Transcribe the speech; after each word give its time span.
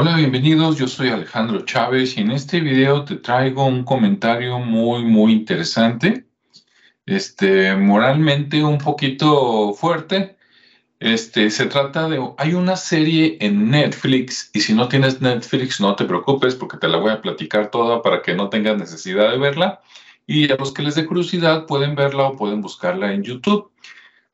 Hola, 0.00 0.14
bienvenidos. 0.14 0.78
Yo 0.78 0.86
soy 0.86 1.08
Alejandro 1.08 1.64
Chávez 1.64 2.16
y 2.16 2.20
en 2.20 2.30
este 2.30 2.60
video 2.60 3.04
te 3.04 3.16
traigo 3.16 3.66
un 3.66 3.82
comentario 3.82 4.60
muy, 4.60 5.02
muy 5.02 5.32
interesante. 5.32 6.24
Este, 7.04 7.74
moralmente 7.74 8.62
un 8.62 8.78
poquito 8.78 9.74
fuerte. 9.74 10.36
Este, 11.00 11.50
se 11.50 11.66
trata 11.66 12.08
de, 12.08 12.24
hay 12.38 12.54
una 12.54 12.76
serie 12.76 13.38
en 13.40 13.72
Netflix 13.72 14.50
y 14.54 14.60
si 14.60 14.72
no 14.72 14.86
tienes 14.86 15.20
Netflix 15.20 15.80
no 15.80 15.96
te 15.96 16.04
preocupes 16.04 16.54
porque 16.54 16.76
te 16.76 16.86
la 16.86 16.98
voy 16.98 17.10
a 17.10 17.20
platicar 17.20 17.72
toda 17.72 18.00
para 18.00 18.22
que 18.22 18.36
no 18.36 18.50
tengas 18.50 18.78
necesidad 18.78 19.32
de 19.32 19.38
verla. 19.38 19.82
Y 20.28 20.52
a 20.52 20.54
los 20.54 20.72
que 20.72 20.82
les 20.82 20.94
dé 20.94 21.06
curiosidad 21.06 21.66
pueden 21.66 21.96
verla 21.96 22.28
o 22.28 22.36
pueden 22.36 22.60
buscarla 22.60 23.12
en 23.12 23.24
YouTube. 23.24 23.72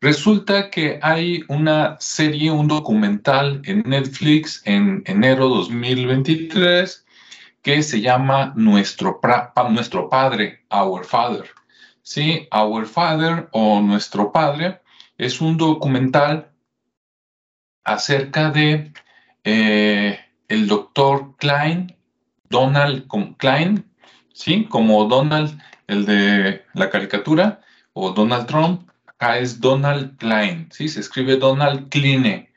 Resulta 0.05 0.69
que 0.69 0.99
hay 1.01 1.45
una 1.49 1.97
serie, 1.99 2.51
un 2.51 2.69
documental 2.69 3.63
en 3.65 3.85
Netflix 3.87 4.61
en 4.67 5.03
enero 5.07 5.49
2023 5.49 7.07
que 7.63 7.83
se 7.83 8.03
llama 8.03 8.53
Nuestro, 8.55 9.19
Nuestro 9.71 10.11
Padre, 10.11 10.63
Our 10.71 11.07
Father. 11.07 11.47
Sí, 12.03 12.47
Our 12.53 12.85
Father 12.85 13.49
o 13.53 13.81
Nuestro 13.81 14.31
Padre 14.31 14.83
es 15.17 15.41
un 15.41 15.57
documental 15.57 16.51
acerca 17.85 18.51
de 18.51 18.93
eh, 19.45 20.21
el 20.49 20.69
doctor 20.69 21.35
Klein, 21.39 21.97
Donald 22.51 23.07
Klein, 23.39 23.91
¿sí? 24.35 24.67
Como 24.67 25.07
Donald, 25.07 25.59
el 25.87 26.05
de 26.05 26.63
la 26.75 26.91
caricatura, 26.91 27.63
o 27.95 28.11
Donald 28.11 28.47
Trump, 28.47 28.91
es 29.33 29.61
Donald 29.61 30.17
Klein, 30.19 30.69
¿sí? 30.71 30.89
Se 30.89 31.01
escribe 31.01 31.37
Donald 31.37 31.89
Kline. 31.89 32.53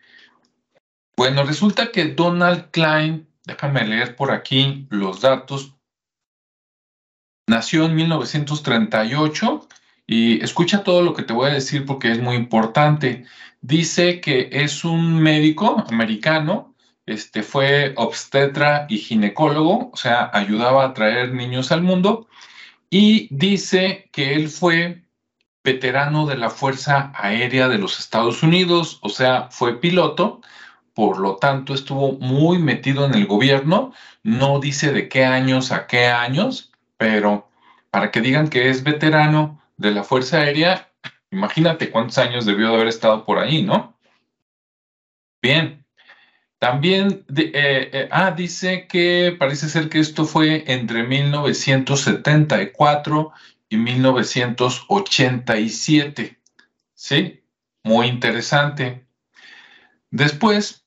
Bueno, 1.16 1.44
resulta 1.44 1.92
que 1.92 2.06
Donald 2.06 2.70
Klein, 2.72 3.28
déjame 3.46 3.86
leer 3.86 4.16
por 4.16 4.32
aquí 4.32 4.88
los 4.90 5.22
datos, 5.22 5.76
nació 7.50 7.86
en 7.86 7.96
1938 7.96 9.68
y 10.06 10.44
escucha 10.44 10.84
todo 10.84 11.02
lo 11.02 11.14
que 11.14 11.24
te 11.24 11.34
voy 11.34 11.50
a 11.50 11.54
decir 11.54 11.86
porque 11.86 12.12
es 12.12 12.22
muy 12.22 12.36
importante. 12.36 13.26
Dice 13.62 14.22
que 14.22 14.50
es 14.52 14.86
un 14.86 15.20
médico 15.20 15.84
americano, 15.90 16.76
este, 17.06 17.42
fue 17.42 17.94
obstetra 17.96 18.86
y 18.90 18.98
ginecólogo, 18.98 19.90
o 19.92 19.98
sea, 19.98 20.30
ayudaba 20.34 20.86
a 20.86 20.94
traer 20.94 21.34
niños 21.34 21.72
al 21.72 21.82
mundo, 21.82 22.28
y 22.90 23.28
dice 23.36 24.10
que 24.12 24.34
él 24.36 24.50
fue 24.50 25.07
veterano 25.68 26.26
de 26.26 26.38
la 26.38 26.50
Fuerza 26.50 27.12
Aérea 27.14 27.68
de 27.68 27.78
los 27.78 28.00
Estados 28.00 28.42
Unidos, 28.42 29.00
o 29.02 29.10
sea, 29.10 29.50
fue 29.52 29.82
piloto, 29.82 30.40
por 30.94 31.20
lo 31.20 31.36
tanto 31.36 31.74
estuvo 31.74 32.14
muy 32.14 32.58
metido 32.58 33.06
en 33.06 33.14
el 33.14 33.26
gobierno, 33.26 33.92
no 34.24 34.62
dice 34.62 34.94
de 34.94 35.10
qué 35.10 35.26
años 35.26 35.74
a 35.74 35.86
qué 35.86 36.06
años, 36.06 36.72
pero 36.96 37.50
para 37.92 38.12
que 38.12 38.22
digan 38.22 38.48
que 38.48 38.70
es 38.70 38.82
veterano 38.82 39.62
de 39.76 39.92
la 39.92 40.06
Fuerza 40.06 40.38
Aérea, 40.38 40.90
imagínate 41.32 41.92
cuántos 41.92 42.18
años 42.18 42.46
debió 42.46 42.70
de 42.70 42.76
haber 42.76 42.88
estado 42.88 43.26
por 43.26 43.38
ahí, 43.38 43.62
¿no? 43.62 43.94
Bien, 45.42 45.84
también, 46.60 47.26
eh, 47.36 47.90
eh, 47.92 48.08
ah, 48.10 48.32
dice 48.32 48.88
que 48.88 49.36
parece 49.38 49.68
ser 49.68 49.90
que 49.90 50.00
esto 50.00 50.24
fue 50.24 50.64
entre 50.68 51.04
1974 51.04 53.34
y 53.70 53.78
1987. 53.78 56.40
¿Sí? 56.94 57.44
Muy 57.84 58.08
interesante. 58.08 59.08
Después 60.10 60.86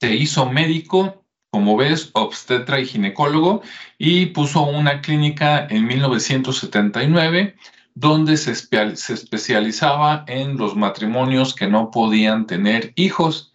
se 0.00 0.14
hizo 0.14 0.50
médico, 0.50 1.24
como 1.50 1.76
ves, 1.76 2.10
obstetra 2.14 2.80
y 2.80 2.86
ginecólogo, 2.86 3.62
y 3.98 4.26
puso 4.26 4.62
una 4.62 5.00
clínica 5.00 5.66
en 5.68 5.86
1979 5.86 7.56
donde 7.94 8.36
se, 8.36 8.54
se 8.54 9.14
especializaba 9.14 10.24
en 10.26 10.56
los 10.56 10.76
matrimonios 10.76 11.54
que 11.54 11.66
no 11.66 11.90
podían 11.90 12.46
tener 12.46 12.92
hijos. 12.96 13.52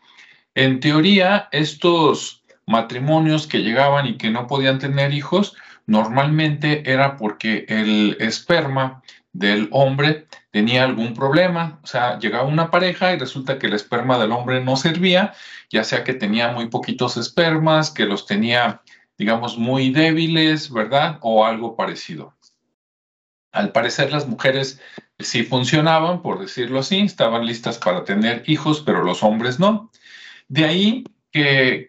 En 0.55 0.79
teoría, 0.79 1.49
estos 1.51 2.43
matrimonios 2.65 3.47
que 3.47 3.59
llegaban 3.59 4.07
y 4.07 4.17
que 4.17 4.29
no 4.29 4.47
podían 4.47 4.79
tener 4.79 5.13
hijos, 5.13 5.55
normalmente 5.87 6.91
era 6.91 7.17
porque 7.17 7.65
el 7.69 8.17
esperma 8.19 9.01
del 9.31 9.69
hombre 9.71 10.27
tenía 10.51 10.83
algún 10.83 11.13
problema, 11.13 11.79
o 11.83 11.87
sea, 11.87 12.19
llegaba 12.19 12.47
una 12.47 12.71
pareja 12.71 13.13
y 13.13 13.19
resulta 13.19 13.57
que 13.57 13.67
el 13.67 13.73
esperma 13.73 14.19
del 14.19 14.31
hombre 14.31 14.63
no 14.63 14.75
servía, 14.75 15.33
ya 15.69 15.83
sea 15.83 16.03
que 16.03 16.13
tenía 16.13 16.51
muy 16.51 16.67
poquitos 16.67 17.17
espermas, 17.17 17.91
que 17.91 18.05
los 18.05 18.25
tenía, 18.25 18.81
digamos, 19.17 19.57
muy 19.57 19.91
débiles, 19.91 20.71
¿verdad? 20.71 21.19
O 21.21 21.45
algo 21.45 21.75
parecido. 21.75 22.35
Al 23.51 23.71
parecer 23.71 24.11
las 24.11 24.27
mujeres 24.27 24.81
sí 25.19 25.43
funcionaban, 25.43 26.21
por 26.21 26.39
decirlo 26.39 26.79
así, 26.79 26.99
estaban 26.99 27.45
listas 27.45 27.77
para 27.77 28.03
tener 28.03 28.43
hijos, 28.47 28.81
pero 28.85 29.03
los 29.03 29.23
hombres 29.23 29.59
no. 29.59 29.91
De 30.47 30.65
ahí 30.65 31.03
que, 31.31 31.87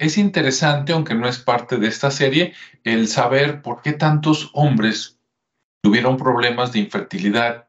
es 0.00 0.18
interesante, 0.18 0.92
aunque 0.92 1.14
no 1.14 1.28
es 1.28 1.38
parte 1.38 1.76
de 1.76 1.88
esta 1.88 2.10
serie, 2.10 2.54
el 2.84 3.08
saber 3.08 3.62
por 3.62 3.82
qué 3.82 3.92
tantos 3.92 4.50
hombres 4.52 5.18
tuvieron 5.82 6.16
problemas 6.16 6.72
de 6.72 6.80
infertilidad 6.80 7.68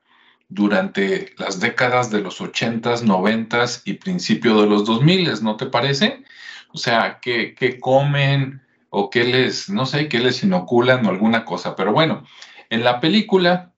durante 0.50 1.34
las 1.38 1.60
décadas 1.60 2.10
de 2.10 2.22
los 2.22 2.40
80s, 2.42 3.04
90s 3.04 3.82
y 3.86 3.94
principio 3.94 4.62
de 4.62 4.68
los 4.68 4.86
2000, 4.86 5.44
¿no 5.44 5.58
te 5.58 5.66
parece? 5.66 6.24
O 6.70 6.78
sea, 6.78 7.20
¿qué, 7.22 7.78
comen 7.80 8.62
o 8.90 9.10
qué 9.10 9.24
les, 9.24 9.70
no 9.70 9.86
sé, 9.86 10.08
qué 10.08 10.20
les 10.20 10.44
inoculan 10.44 11.06
o 11.06 11.10
alguna 11.10 11.44
cosa? 11.44 11.76
Pero 11.76 11.92
bueno, 11.94 12.26
en 12.70 12.84
la 12.84 13.00
película, 13.00 13.74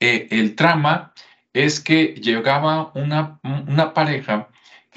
eh, 0.00 0.28
el 0.30 0.54
trama 0.54 1.14
es 1.52 1.80
que 1.80 2.14
llegaba 2.14 2.92
una, 2.94 3.40
una 3.42 3.94
pareja 3.94 4.48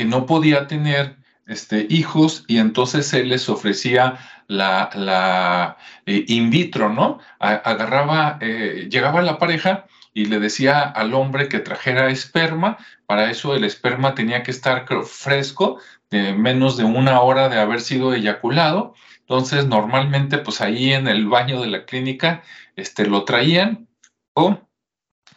no 0.05 0.25
podía 0.25 0.67
tener 0.67 1.17
este, 1.47 1.85
hijos 1.89 2.45
y 2.47 2.59
entonces 2.59 3.07
se 3.07 3.23
les 3.23 3.49
ofrecía 3.49 4.19
la, 4.47 5.77
eh, 6.05 6.25
in 6.27 6.49
vitro, 6.49 6.89
¿no? 6.89 7.19
agarraba, 7.39 8.37
eh, 8.41 8.87
llegaba 8.89 9.21
la 9.21 9.37
pareja 9.37 9.85
y 10.13 10.25
le 10.25 10.39
decía 10.39 10.81
al 10.81 11.13
hombre 11.13 11.47
que 11.47 11.59
trajera 11.59 12.09
esperma, 12.09 12.77
para 13.05 13.31
eso 13.31 13.55
el 13.55 13.63
esperma 13.63 14.13
tenía 14.13 14.43
que 14.43 14.51
estar 14.51 14.85
fresco, 15.05 15.79
de 16.09 16.33
menos 16.33 16.75
de 16.77 16.83
una 16.83 17.21
hora 17.21 17.47
de 17.47 17.59
haber 17.59 17.81
sido 17.81 18.13
eyaculado, 18.13 18.93
entonces 19.19 19.65
normalmente 19.67 20.37
pues 20.37 20.59
ahí 20.59 20.91
en 20.93 21.07
el 21.07 21.27
baño 21.27 21.61
de 21.61 21.67
la 21.67 21.85
clínica 21.85 22.43
este, 22.75 23.05
lo 23.05 23.23
traían 23.23 23.87
o 24.33 24.59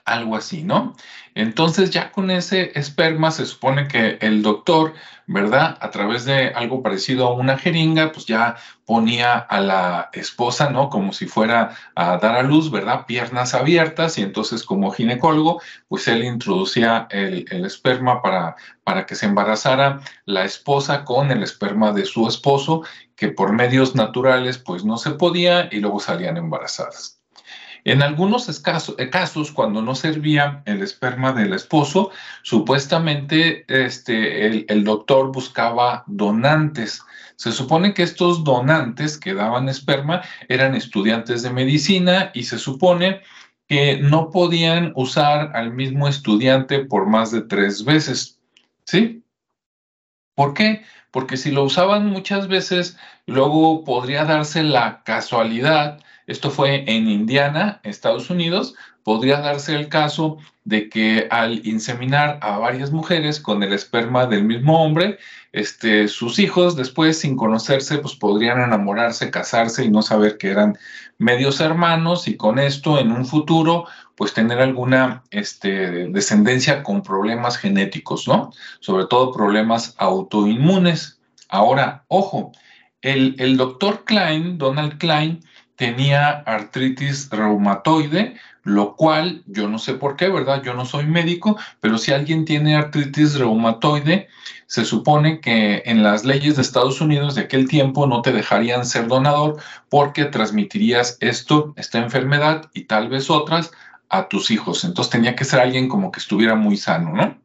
algo 0.05 0.37
así, 0.37 0.63
¿no? 0.63 0.95
Entonces 1.35 1.91
ya 1.91 2.13
con 2.13 2.31
ese 2.31 2.79
esperma 2.79 3.31
se 3.31 3.47
supone 3.47 3.89
que 3.89 4.19
el 4.21 4.43
doctor, 4.43 4.95
¿verdad? 5.27 5.79
A 5.81 5.91
través 5.91 6.25
de 6.25 6.49
algo 6.49 6.83
parecido 6.83 7.27
a 7.27 7.33
una 7.33 7.59
jeringa, 7.59 8.13
pues 8.13 8.27
ya 8.27 8.57
ponía 8.85 9.39
a 9.39 9.61
la 9.61 10.11
esposa, 10.13 10.71
¿no? 10.71 10.91
Como 10.91 11.13
si 11.13 11.27
fuera 11.27 11.77
a 11.95 12.19
dar 12.19 12.37
a 12.37 12.43
luz, 12.43 12.71
¿verdad? 12.71 13.07
Piernas 13.07 13.55
abiertas 13.55 14.19
y 14.19 14.23
entonces 14.23 14.63
como 14.65 14.93
ginecólogo, 14.93 15.61
pues 15.89 16.07
él 16.09 16.23
introducía 16.25 17.07
el, 17.11 17.47
esperma 17.65 18.23
para, 18.23 18.57
para 18.85 19.07
que 19.07 19.15
se 19.15 19.27
embarazara 19.27 20.01
la 20.27 20.45
esposa 20.45 21.05
con 21.05 21.31
el 21.31 21.43
esperma 21.43 21.93
de 21.93 22.05
su 22.05 22.29
esposo, 22.29 22.83
que 23.17 23.29
por 23.29 23.53
medios 23.53 23.95
naturales 23.95 24.59
pues 24.59 24.85
no 24.85 24.99
se 24.99 25.13
podía 25.13 25.69
y 25.73 25.81
luego 25.81 26.01
salían 26.01 26.37
embarazadas. 26.37 27.14
En 27.85 28.03
algunos 28.03 28.49
eh, 28.49 29.11
casos, 29.11 29.53
cuando 29.53 29.83
no 29.83 29.95
servía 29.95 30.63
el 30.65 30.83
esperma 30.83 31.33
del 31.33 31.53
esposo, 31.53 32.11
supuestamente 32.43 33.67
este, 33.69 34.47
el, 34.73 34.85
doctor 34.85 35.31
buscaba 35.31 36.03
donantes. 36.07 37.03
Se 37.37 37.53
supone 37.53 37.93
que 37.93 38.03
estos 38.03 38.43
donantes 38.43 39.19
que 39.19 39.35
daban 39.35 39.69
esperma 39.69 40.23
eran 40.49 40.75
estudiantes 40.75 41.43
de 41.43 41.51
medicina 41.51 42.31
y 42.33 42.45
se 42.45 42.59
supone 42.59 43.21
que 43.69 43.99
no 43.99 44.31
podían 44.31 44.93
usar 44.95 45.55
al 45.55 45.73
mismo 45.73 46.09
estudiante 46.09 46.81
por 46.81 47.07
más 47.07 47.33
de 47.33 47.43
tres 47.43 47.85
veces. 47.85 48.41
¿Sí? 48.87 49.23
¿Por 50.35 50.55
qué? 50.55 50.85
Porque 51.11 51.37
si 51.37 51.51
lo 51.51 51.65
usaban 51.65 52.07
muchas 52.07 52.49
veces, 52.49 52.97
luego 53.27 53.85
podría 53.85 54.25
darse 54.25 54.63
la 54.63 55.03
casualidad 55.05 56.01
esto 56.27 56.51
fue 56.51 56.85
en 56.87 57.09
Indiana, 57.09 57.81
Estados 57.85 58.31
Unidos. 58.31 58.75
Podría 59.03 59.41
darse 59.41 59.75
el 59.75 59.89
caso 59.89 60.39
de 60.65 60.89
que 60.89 61.29
al 61.31 61.67
inseminar 61.67 62.39
a 62.41 62.59
varias 62.59 62.91
mujeres 62.91 63.41
con 63.41 63.63
el 63.63 63.73
esperma 63.73 64.27
del 64.27 64.45
mismo 64.45 64.83
hombre, 64.83 65.19
este, 65.53 66.09
sus 66.09 66.39
hijos 66.39 66.75
después, 66.77 67.19
sin 67.19 67.37
conocerse, 67.37 67.99
pues 67.99 68.15
podrían 68.15 68.61
enamorarse, 68.61 69.31
casarse 69.31 69.85
y 69.85 69.91
no 69.91 70.03
saber 70.03 70.39
que 70.39 70.51
eran 70.51 70.79
medios 71.19 71.61
hermanos 71.61 72.27
y 72.29 72.37
con 72.37 72.59
esto 72.59 72.99
en 72.99 73.13
un 73.13 73.27
futuro, 73.27 73.87
pues 74.17 74.33
tener 74.33 74.61
alguna 74.61 75.23
este, 75.31 76.09
descendencia 76.09 76.83
con 76.83 77.03
problemas 77.03 77.59
genéticos, 77.59 78.27
¿no? 78.27 78.53
Sobre 78.81 79.07
todo 79.07 79.33
problemas 79.33 79.95
autoinmunes, 79.99 81.21
Ahora, 81.55 82.05
ojo, 82.09 82.51
el, 83.01 83.37
el 83.39 83.57
doctor 83.57 84.05
Klein, 84.05 84.59
Donald 84.59 84.99
Klein, 84.99 85.39
tenía 85.77 86.31
artritis 86.47 87.29
reumatoide, 87.31 88.37
lo 88.63 88.97
cual 88.97 89.43
yo 89.47 89.69
no 89.69 89.79
sé 89.79 89.95
por 89.95 90.17
qué, 90.17 90.29
¿verdad? 90.29 90.63
Yo 90.63 90.75
no 90.75 90.85
soy 90.87 91.07
médico, 91.07 91.59
pero 91.81 91.99
si 91.99 92.13
alguien 92.13 92.45
tiene 92.45 92.77
artritis 92.77 93.39
reumatoide, 93.39 94.29
se 94.67 94.85
supone 94.85 95.41
que 95.41 95.83
en 95.85 96.03
las 96.03 96.25
leyes 96.25 96.57
de 96.57 96.63
Estados 96.63 97.01
Unidos 97.01 97.35
de 97.35 97.43
aquel 97.43 97.69
tiempo 97.69 98.07
no 98.07 98.23
te 98.23 98.33
dejarían 98.33 98.87
ser 98.87 99.07
donador 99.07 99.59
porque 99.89 100.25
transmitirías 100.25 101.19
esto, 101.21 101.75
esta 101.77 101.99
enfermedad 101.99 102.71
y 102.73 102.85
tal 102.85 103.09
vez 103.09 103.31
otras 103.31 103.73
a 104.09 104.29
tus 104.29 104.51
hijos. 104.51 104.85
Entonces 104.85 105.11
tenía 105.11 105.37
que 105.37 105.45
ser 105.45 105.61
alguien 105.61 105.89
como 105.89 106.11
que 106.11 106.21
estuviera 106.21 106.55
muy 106.55 106.77
sano, 106.77 107.13
¿no? 107.13 107.45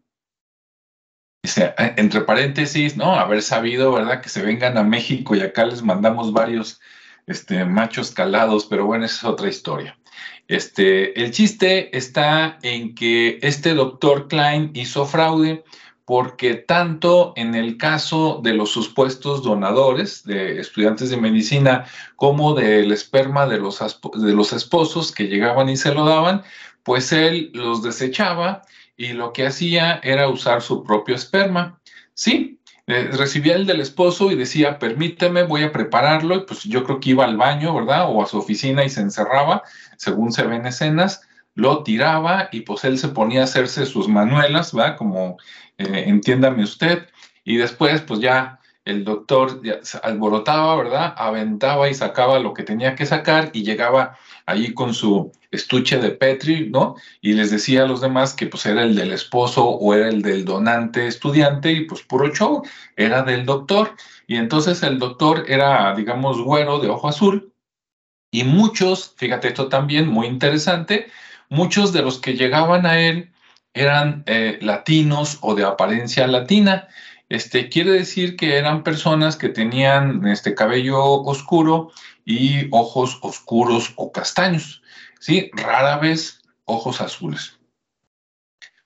entre 1.98 2.22
paréntesis, 2.22 2.98
¿no? 2.98 3.16
Haber 3.16 3.42
sabido, 3.42 3.92
¿verdad? 3.92 4.22
Que 4.22 4.30
se 4.30 4.42
vengan 4.42 4.78
a 4.78 4.84
México 4.84 5.36
y 5.36 5.42
acá 5.42 5.66
les 5.66 5.82
mandamos 5.82 6.34
varios 6.34 6.80
este, 7.30 7.64
machos 7.64 8.12
calados, 8.12 8.66
pero 8.66 8.86
bueno, 8.86 9.06
esa 9.06 9.16
es 9.16 9.24
otra 9.24 9.48
historia. 9.48 9.98
Este, 10.48 11.22
el 11.22 11.30
chiste 11.30 11.96
está 11.96 12.58
en 12.64 12.96
que 12.96 13.38
este 13.44 13.76
doctor 13.76 14.28
Klein 14.28 14.72
hizo 14.74 15.06
fraude 15.06 15.64
porque 16.06 16.56
tanto 16.56 17.34
en 17.36 17.54
el 17.54 17.78
caso 17.78 18.42
de 18.44 18.54
los 18.56 18.72
supuestos 18.72 19.44
donadores 19.44 20.24
de 20.24 20.60
estudiantes 20.60 21.12
de 21.12 21.18
medicina 21.18 21.86
como 22.16 22.56
del 22.56 22.92
esperma 22.92 23.46
de 23.46 23.60
los, 23.60 23.78
de 23.78 24.34
los 24.34 24.52
esposos 24.52 25.12
que 25.12 25.28
llegaban 25.28 25.70
y 25.70 25.78
se 25.78 25.94
lo 25.94 26.06
daban, 26.06 26.42
pues 26.82 27.12
él 27.12 27.52
los 27.54 27.84
desechaba 27.84 28.64
y 28.98 29.14
lo 29.14 29.34
que 29.34 29.46
hacía 29.46 30.00
era 30.02 30.28
usar 30.30 30.64
su 30.64 30.84
propio 30.84 31.14
esperma. 31.14 31.80
Sí, 32.16 32.59
eh, 32.90 33.08
recibía 33.14 33.56
el 33.56 33.68
del 33.68 33.82
esposo 33.82 34.32
y 34.32 34.36
decía, 34.36 34.80
permíteme, 34.80 35.44
voy 35.44 35.62
a 35.62 35.72
prepararlo, 35.72 36.36
y 36.36 36.40
pues 36.40 36.64
yo 36.64 36.84
creo 36.84 37.00
que 37.00 37.12
iba 37.12 37.24
al 37.24 37.38
baño, 37.38 37.76
¿verdad? 37.76 38.08
O 38.10 38.24
a 38.24 38.26
su 38.26 38.40
oficina 38.40 38.84
y 38.84 38.90
se 38.90 39.02
encerraba, 39.02 39.62
según 39.96 40.32
se 40.32 40.42
ven 40.42 40.66
escenas, 40.66 41.22
lo 41.54 41.84
tiraba 41.84 42.50
y 42.52 42.62
pues 42.62 42.84
él 42.86 42.98
se 42.98 43.10
ponía 43.10 43.42
a 43.42 43.44
hacerse 43.44 43.86
sus 43.86 44.08
manuelas, 44.08 44.74
¿verdad? 44.74 44.98
Como 44.98 45.38
eh, 45.78 46.06
entiéndame 46.08 46.64
usted, 46.64 47.08
y 47.44 47.58
después 47.58 48.02
pues 48.02 48.22
ya 48.22 48.60
el 48.86 49.04
doctor 49.04 49.62
se 49.84 50.00
alborotaba, 50.02 50.76
¿verdad? 50.76 51.14
Aventaba 51.16 51.90
y 51.90 51.94
sacaba 51.94 52.40
lo 52.40 52.56
que 52.56 52.64
tenía 52.64 52.96
que 52.96 53.06
sacar 53.06 53.52
y 53.54 53.62
llegaba 53.64 54.18
ahí 54.50 54.74
con 54.74 54.94
su 54.94 55.32
estuche 55.52 55.98
de 55.98 56.12
Petri, 56.12 56.70
¿no? 56.70 56.96
Y 57.22 57.34
les 57.34 57.52
decía 57.52 57.84
a 57.84 57.88
los 57.88 58.02
demás 58.02 58.34
que 58.34 58.48
pues 58.48 58.66
era 58.66 58.84
el 58.84 58.96
del 58.96 59.12
esposo 59.12 59.68
o 59.68 59.94
era 59.94 60.10
el 60.10 60.22
del 60.22 60.46
donante 60.46 61.08
estudiante 61.08 61.72
y 61.72 61.86
pues 61.86 62.02
puro 62.04 62.34
show, 62.34 62.64
era 62.96 63.24
del 63.24 63.46
doctor. 63.46 63.96
Y 64.28 64.36
entonces 64.38 64.84
el 64.84 65.00
doctor 65.00 65.46
era, 65.48 65.96
digamos, 65.96 66.42
güero 66.42 66.80
de 66.80 66.90
ojo 66.90 67.08
azul 67.08 67.54
y 68.32 68.44
muchos, 68.44 69.14
fíjate 69.18 69.48
esto 69.48 69.70
también, 69.70 70.08
muy 70.08 70.28
interesante, 70.28 71.08
muchos 71.50 71.94
de 71.94 72.04
los 72.04 72.20
que 72.20 72.36
llegaban 72.36 72.86
a 72.86 73.00
él 73.00 73.32
eran 73.74 74.24
eh, 74.28 74.60
latinos 74.62 75.40
o 75.42 75.56
de 75.56 75.64
apariencia 75.64 76.28
latina. 76.28 76.88
Este, 77.30 77.70
quiere 77.70 77.92
decir 77.92 78.36
que 78.36 78.58
eran 78.58 78.84
personas 78.84 79.36
que 79.36 79.50
tenían 79.50 80.26
este 80.28 80.56
cabello 80.56 81.04
oscuro 81.04 81.92
y 82.30 82.68
ojos 82.70 83.18
oscuros 83.24 83.92
o 83.96 84.12
castaños. 84.12 84.84
¿sí? 85.20 85.50
Rara 85.54 85.98
vez 85.98 86.42
ojos 86.66 87.02
azules. 87.02 87.58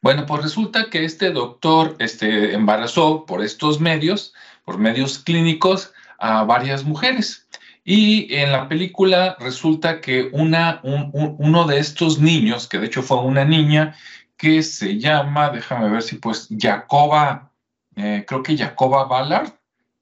Bueno, 0.01 0.25
pues 0.25 0.43
resulta 0.43 0.89
que 0.89 1.03
este 1.03 1.29
doctor 1.31 1.97
este, 1.99 2.53
embarazó 2.53 3.25
por 3.25 3.43
estos 3.43 3.81
medios, 3.81 4.33
por 4.63 4.77
medios 4.77 5.19
clínicos, 5.19 5.93
a 6.19 6.45
varias 6.45 6.85
mujeres. 6.85 7.49
Y 7.83 8.33
en 8.33 8.53
la 8.53 8.69
película 8.69 9.35
resulta 9.41 9.99
que 9.99 10.29
una, 10.31 10.79
uno 10.83 11.67
de 11.67 11.79
estos 11.79 12.19
niños, 12.19 12.69
que 12.69 12.79
de 12.79 12.85
hecho 12.85 13.03
fue 13.03 13.17
una 13.19 13.43
niña, 13.43 13.93
que 14.37 14.63
se 14.63 14.99
llama, 14.99 15.49
déjame 15.49 15.89
ver 15.89 16.01
si 16.01 16.15
pues, 16.15 16.47
Jacoba, 16.57 17.51
eh, 17.97 18.23
creo 18.25 18.41
que 18.41 18.57
Jacoba 18.57 19.03
Ballard, 19.03 19.51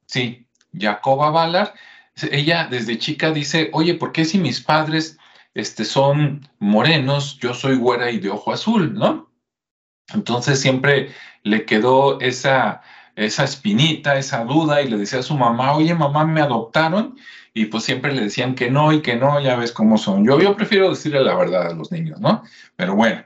sí, 0.05 0.45
Jacoba 0.77 1.31
Ballard, 1.31 1.73
ella 2.31 2.67
desde 2.69 2.97
chica 2.97 3.31
dice, 3.31 3.69
oye, 3.73 3.95
¿por 3.95 4.11
qué 4.11 4.25
si 4.25 4.37
mis 4.37 4.61
padres 4.61 5.17
este, 5.53 5.85
son 5.85 6.47
morenos, 6.59 7.37
yo 7.39 7.53
soy 7.53 7.75
güera 7.75 8.11
y 8.11 8.19
de 8.19 8.29
ojo 8.29 8.53
azul, 8.53 8.93
¿no? 8.93 9.29
Entonces 10.13 10.59
siempre 10.59 11.11
le 11.43 11.65
quedó 11.65 12.19
esa, 12.19 12.81
esa 13.15 13.43
espinita, 13.43 14.17
esa 14.17 14.43
duda 14.45 14.81
y 14.81 14.89
le 14.89 14.97
decía 14.97 15.19
a 15.19 15.23
su 15.23 15.35
mamá, 15.35 15.73
oye 15.73 15.93
mamá, 15.93 16.25
me 16.25 16.41
adoptaron 16.41 17.17
y 17.53 17.65
pues 17.65 17.83
siempre 17.83 18.13
le 18.13 18.23
decían 18.23 18.55
que 18.55 18.69
no 18.69 18.93
y 18.93 19.01
que 19.01 19.15
no, 19.15 19.39
ya 19.41 19.55
ves 19.55 19.71
cómo 19.71 19.97
son. 19.97 20.25
Yo, 20.25 20.39
yo 20.39 20.55
prefiero 20.55 20.89
decirle 20.89 21.21
la 21.21 21.35
verdad 21.35 21.67
a 21.67 21.73
los 21.73 21.91
niños, 21.91 22.19
¿no? 22.19 22.43
Pero 22.75 22.95
bueno, 22.95 23.23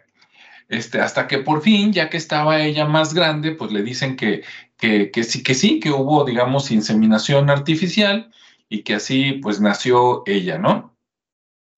este, 0.69 0.99
hasta 1.01 1.27
que 1.27 1.39
por 1.39 1.61
fin, 1.61 1.93
ya 1.93 2.09
que 2.09 2.17
estaba 2.17 2.61
ella 2.61 2.85
más 2.85 3.13
grande, 3.13 3.51
pues 3.51 3.71
le 3.71 3.83
dicen 3.83 4.15
que, 4.15 4.43
que, 4.77 5.11
que 5.11 5.23
sí, 5.23 5.43
que 5.43 5.53
sí, 5.53 5.79
que 5.79 5.91
hubo, 5.91 6.25
digamos, 6.25 6.71
inseminación 6.71 7.49
artificial 7.51 8.31
y 8.69 8.83
que 8.83 8.95
así 8.95 9.33
pues 9.33 9.59
nació 9.59 10.23
ella, 10.25 10.57
¿no? 10.57 10.95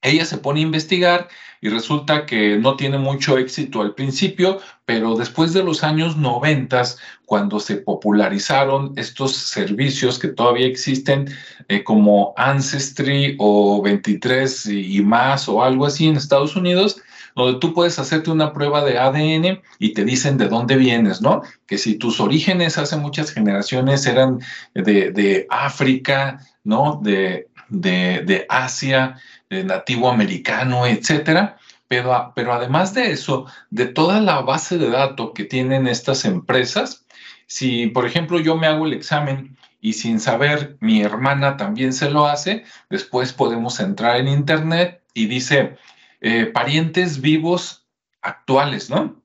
Ella 0.01 0.25
se 0.25 0.37
pone 0.37 0.59
a 0.59 0.63
investigar 0.63 1.27
y 1.59 1.69
resulta 1.69 2.25
que 2.25 2.57
no 2.57 2.75
tiene 2.75 2.97
mucho 2.99 3.37
éxito 3.37 3.81
al 3.81 3.95
principio, 3.95 4.59
pero 4.85 5.15
después 5.15 5.53
de 5.53 5.63
los 5.63 5.83
años 5.83 6.17
90, 6.17 6.83
cuando 7.25 7.59
se 7.59 7.77
popularizaron 7.77 8.93
estos 8.95 9.35
servicios 9.35 10.19
que 10.19 10.27
todavía 10.27 10.67
existen 10.67 11.27
eh, 11.67 11.83
como 11.83 12.33
Ancestry 12.37 13.35
o 13.39 13.81
23 13.81 14.67
y 14.67 15.01
más 15.01 15.49
o 15.49 15.63
algo 15.63 15.85
así 15.87 16.07
en 16.07 16.15
Estados 16.15 16.55
Unidos, 16.55 17.01
donde 17.37 17.59
tú 17.59 17.73
puedes 17.73 17.99
hacerte 17.99 18.31
una 18.31 18.51
prueba 18.51 18.83
de 18.83 18.97
ADN 18.97 19.61
y 19.79 19.93
te 19.93 20.03
dicen 20.03 20.37
de 20.37 20.47
dónde 20.47 20.75
vienes, 20.75 21.21
¿no? 21.21 21.43
Que 21.67 21.77
si 21.77 21.97
tus 21.97 22.19
orígenes 22.19 22.77
hace 22.77 22.97
muchas 22.97 23.31
generaciones 23.31 24.05
eran 24.07 24.39
de, 24.73 25.11
de 25.11 25.45
África, 25.49 26.39
¿no? 26.63 26.99
De, 27.03 27.47
de, 27.69 28.23
de 28.25 28.45
Asia, 28.49 29.17
nativo 29.49 30.09
americano, 30.09 30.87
etcétera. 30.87 31.57
Pero, 31.87 32.33
pero 32.35 32.53
además 32.53 32.93
de 32.93 33.11
eso, 33.11 33.45
de 33.69 33.85
toda 33.85 34.19
la 34.19 34.41
base 34.41 34.77
de 34.77 34.89
datos 34.89 35.31
que 35.33 35.45
tienen 35.45 35.87
estas 35.87 36.25
empresas, 36.25 37.05
si 37.45 37.87
por 37.87 38.05
ejemplo 38.05 38.39
yo 38.39 38.57
me 38.57 38.67
hago 38.67 38.85
el 38.85 38.93
examen 38.93 39.55
y 39.79 39.93
sin 39.93 40.19
saber 40.19 40.75
mi 40.81 41.01
hermana 41.01 41.55
también 41.55 41.93
se 41.93 42.09
lo 42.09 42.25
hace, 42.25 42.65
después 42.89 43.31
podemos 43.31 43.79
entrar 43.79 44.17
en 44.17 44.27
internet 44.27 45.01
y 45.13 45.27
dice 45.27 45.77
eh, 46.21 46.45
parientes 46.45 47.21
vivos 47.21 47.87
actuales, 48.21 48.89
¿no? 48.89 49.23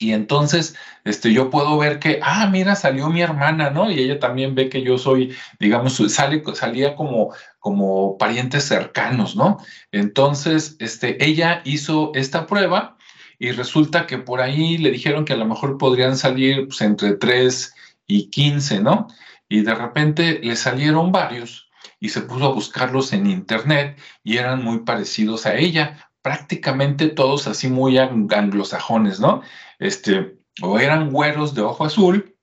Y 0.00 0.12
entonces, 0.12 0.76
este, 1.04 1.32
yo 1.32 1.50
puedo 1.50 1.76
ver 1.76 1.98
que, 1.98 2.20
ah, 2.22 2.46
mira, 2.46 2.76
salió 2.76 3.08
mi 3.08 3.20
hermana, 3.20 3.70
¿no? 3.70 3.90
Y 3.90 3.98
ella 3.98 4.20
también 4.20 4.54
ve 4.54 4.68
que 4.68 4.82
yo 4.82 4.96
soy, 4.96 5.34
digamos, 5.58 6.00
sale, 6.12 6.42
salía 6.54 6.94
como, 6.94 7.34
como 7.58 8.16
parientes 8.16 8.64
cercanos, 8.64 9.34
¿no? 9.34 9.58
Entonces, 9.90 10.76
este, 10.78 11.24
ella 11.24 11.62
hizo 11.64 12.12
esta 12.14 12.46
prueba 12.46 12.96
y 13.40 13.50
resulta 13.50 14.06
que 14.06 14.18
por 14.18 14.40
ahí 14.40 14.78
le 14.78 14.92
dijeron 14.92 15.24
que 15.24 15.32
a 15.32 15.36
lo 15.36 15.46
mejor 15.46 15.78
podrían 15.78 16.16
salir 16.16 16.68
pues, 16.68 16.80
entre 16.80 17.14
3 17.14 17.74
y 18.06 18.30
15, 18.30 18.80
¿no? 18.80 19.08
Y 19.48 19.62
de 19.62 19.74
repente 19.74 20.40
le 20.42 20.54
salieron 20.54 21.10
varios 21.10 21.68
y 22.00 22.10
se 22.10 22.22
puso 22.22 22.46
a 22.46 22.52
buscarlos 22.52 23.12
en 23.12 23.26
internet 23.26 23.98
y 24.22 24.36
eran 24.36 24.62
muy 24.62 24.80
parecidos 24.80 25.46
a 25.46 25.56
ella, 25.56 26.07
prácticamente 26.28 27.08
todos 27.08 27.46
así 27.46 27.68
muy 27.68 27.96
anglosajones, 27.96 29.18
¿no? 29.18 29.40
Este, 29.78 30.36
o 30.60 30.78
eran 30.78 31.10
güeros 31.10 31.54
de 31.54 31.62
ojo 31.62 31.86
azul, 31.86 32.36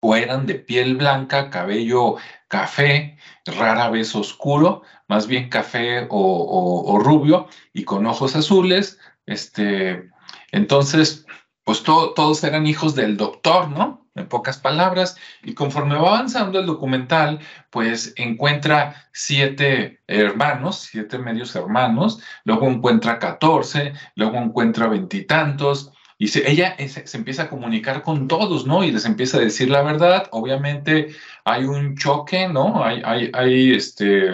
o 0.00 0.16
eran 0.16 0.44
de 0.44 0.56
piel 0.56 0.96
blanca, 0.96 1.48
cabello 1.48 2.16
café, 2.48 3.16
rara 3.46 3.90
vez 3.90 4.16
oscuro, 4.16 4.82
más 5.06 5.28
bien 5.28 5.50
café 5.50 6.08
o, 6.10 6.98
rubio 7.00 7.46
y 7.72 7.84
con 7.84 8.06
ojos 8.06 8.34
azules. 8.34 8.98
Este, 9.26 10.10
entonces, 10.50 11.24
pues 11.62 11.84
todos 11.84 12.42
eran 12.42 12.66
hijos 12.66 12.96
del 12.96 13.16
doctor, 13.16 13.68
¿no? 13.68 14.01
En 14.14 14.28
pocas 14.28 14.58
palabras, 14.58 15.16
y 15.42 15.54
conforme 15.54 15.94
va 15.94 16.16
avanzando 16.16 16.58
el 16.60 16.66
documental, 16.66 17.40
pues 17.70 18.12
encuentra 18.16 19.08
siete 19.12 20.00
hermanos, 20.06 20.88
siete 20.90 21.18
medios 21.18 21.56
hermanos, 21.56 22.20
luego 22.44 22.68
encuentra 22.68 23.18
catorce, 23.18 23.94
luego 24.14 24.36
encuentra 24.36 24.88
veintitantos, 24.88 25.92
y, 26.18 26.30
ella 26.46 26.76
se, 26.78 27.16
empieza 27.16 27.44
a 27.44 27.48
comunicar 27.48 28.02
con 28.02 28.28
todos, 28.28 28.64
¿no? 28.64 28.84
Y 28.84 28.92
les 28.92 29.06
empieza 29.06 29.38
a 29.38 29.40
decir 29.40 29.68
la 29.70 29.82
verdad. 29.82 30.28
Obviamente 30.30 31.08
hay 31.44 31.64
un 31.64 31.96
choque, 31.96 32.48
¿no? 32.48 32.84
Hay, 32.84 33.02
hay, 33.04 33.30
hay 33.34 33.72
este 33.74 34.30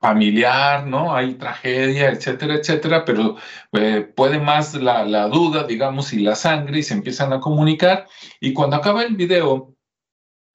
familiar, 0.00 0.86
¿no? 0.86 1.14
Hay 1.14 1.34
tragedia, 1.34 2.10
etcétera, 2.10 2.54
etcétera, 2.56 3.04
pero 3.04 3.36
eh, 3.72 4.02
puede 4.14 4.38
más 4.38 4.74
la, 4.74 5.04
la, 5.04 5.28
duda, 5.28 5.64
digamos, 5.64 6.12
y 6.12 6.20
la 6.20 6.34
sangre 6.34 6.78
y 6.80 6.82
se 6.82 6.94
empiezan 6.94 7.32
a 7.32 7.40
comunicar. 7.40 8.06
Y 8.40 8.52
cuando 8.52 8.76
acaba 8.76 9.02
el 9.04 9.16
video, 9.16 9.76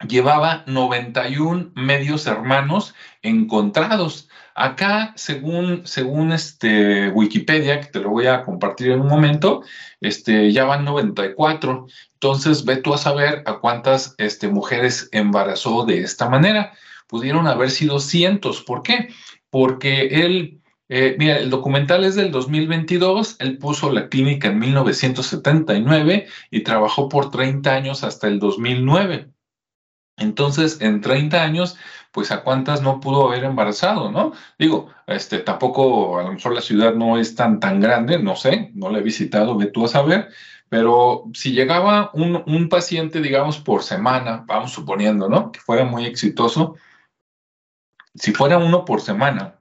llevaba 0.07 0.63
91 0.67 1.71
medios 1.75 2.27
hermanos 2.27 2.95
encontrados. 3.21 4.29
Acá, 4.53 5.13
según, 5.15 5.85
según 5.85 6.31
este 6.31 7.09
Wikipedia, 7.09 7.79
que 7.79 7.87
te 7.87 7.99
lo 7.99 8.09
voy 8.09 8.27
a 8.27 8.43
compartir 8.43 8.91
en 8.91 9.01
un 9.01 9.07
momento, 9.07 9.63
este, 10.01 10.51
ya 10.51 10.65
van 10.65 10.85
94. 10.85 11.87
Entonces, 12.13 12.65
ve 12.65 12.77
tú 12.77 12.93
a 12.93 12.97
saber 12.97 13.43
a 13.45 13.59
cuántas 13.59 14.15
este, 14.17 14.49
mujeres 14.49 15.09
embarazó 15.11 15.85
de 15.85 16.01
esta 16.01 16.29
manera. 16.29 16.73
Pudieron 17.07 17.47
haber 17.47 17.71
sido 17.71 17.99
cientos. 17.99 18.61
¿Por 18.61 18.83
qué? 18.83 19.09
Porque 19.51 20.07
él, 20.25 20.61
eh, 20.89 21.15
mira, 21.19 21.37
el 21.37 21.51
documental 21.51 22.03
es 22.03 22.15
del 22.15 22.31
2022, 22.31 23.35
él 23.39 23.59
puso 23.59 23.91
la 23.91 24.09
clínica 24.09 24.47
en 24.47 24.57
1979 24.59 26.27
y 26.49 26.61
trabajó 26.61 27.07
por 27.09 27.29
30 27.29 27.71
años 27.71 28.03
hasta 28.03 28.27
el 28.27 28.39
2009. 28.39 29.29
Entonces, 30.17 30.81
en 30.81 31.01
30 31.01 31.43
años, 31.43 31.77
pues 32.11 32.31
a 32.31 32.43
cuántas 32.43 32.81
no 32.81 32.99
pudo 32.99 33.27
haber 33.27 33.43
embarazado, 33.43 34.11
¿no? 34.11 34.33
Digo, 34.59 34.89
este, 35.07 35.39
tampoco, 35.39 36.19
a 36.19 36.23
lo 36.23 36.33
mejor 36.33 36.53
la 36.53 36.61
ciudad 36.61 36.93
no 36.93 37.17
es 37.17 37.35
tan, 37.35 37.59
tan 37.59 37.79
grande, 37.79 38.19
no 38.19 38.35
sé, 38.35 38.71
no 38.73 38.89
la 38.89 38.99
he 38.99 39.03
visitado, 39.03 39.57
ve 39.57 39.67
tú 39.67 39.85
a 39.85 39.87
saber, 39.87 40.29
pero 40.69 41.25
si 41.33 41.51
llegaba 41.53 42.11
un, 42.13 42.43
un 42.45 42.69
paciente, 42.69 43.21
digamos, 43.21 43.59
por 43.59 43.83
semana, 43.83 44.43
vamos 44.47 44.71
suponiendo, 44.71 45.29
¿no? 45.29 45.51
Que 45.51 45.59
fuera 45.59 45.85
muy 45.85 46.05
exitoso, 46.05 46.75
si 48.15 48.33
fuera 48.33 48.57
uno 48.57 48.85
por 48.85 49.01
semana 49.01 49.59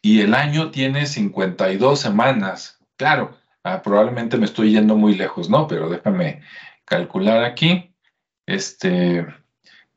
y 0.00 0.20
el 0.20 0.34
año 0.34 0.70
tiene 0.70 1.06
52 1.06 2.00
semanas, 2.00 2.78
claro, 2.96 3.36
ah, 3.64 3.82
probablemente 3.82 4.36
me 4.36 4.46
estoy 4.46 4.72
yendo 4.72 4.96
muy 4.96 5.14
lejos, 5.14 5.48
¿no? 5.48 5.68
Pero 5.68 5.88
déjame 5.88 6.42
calcular 6.84 7.44
aquí 7.44 7.94
este, 8.46 9.26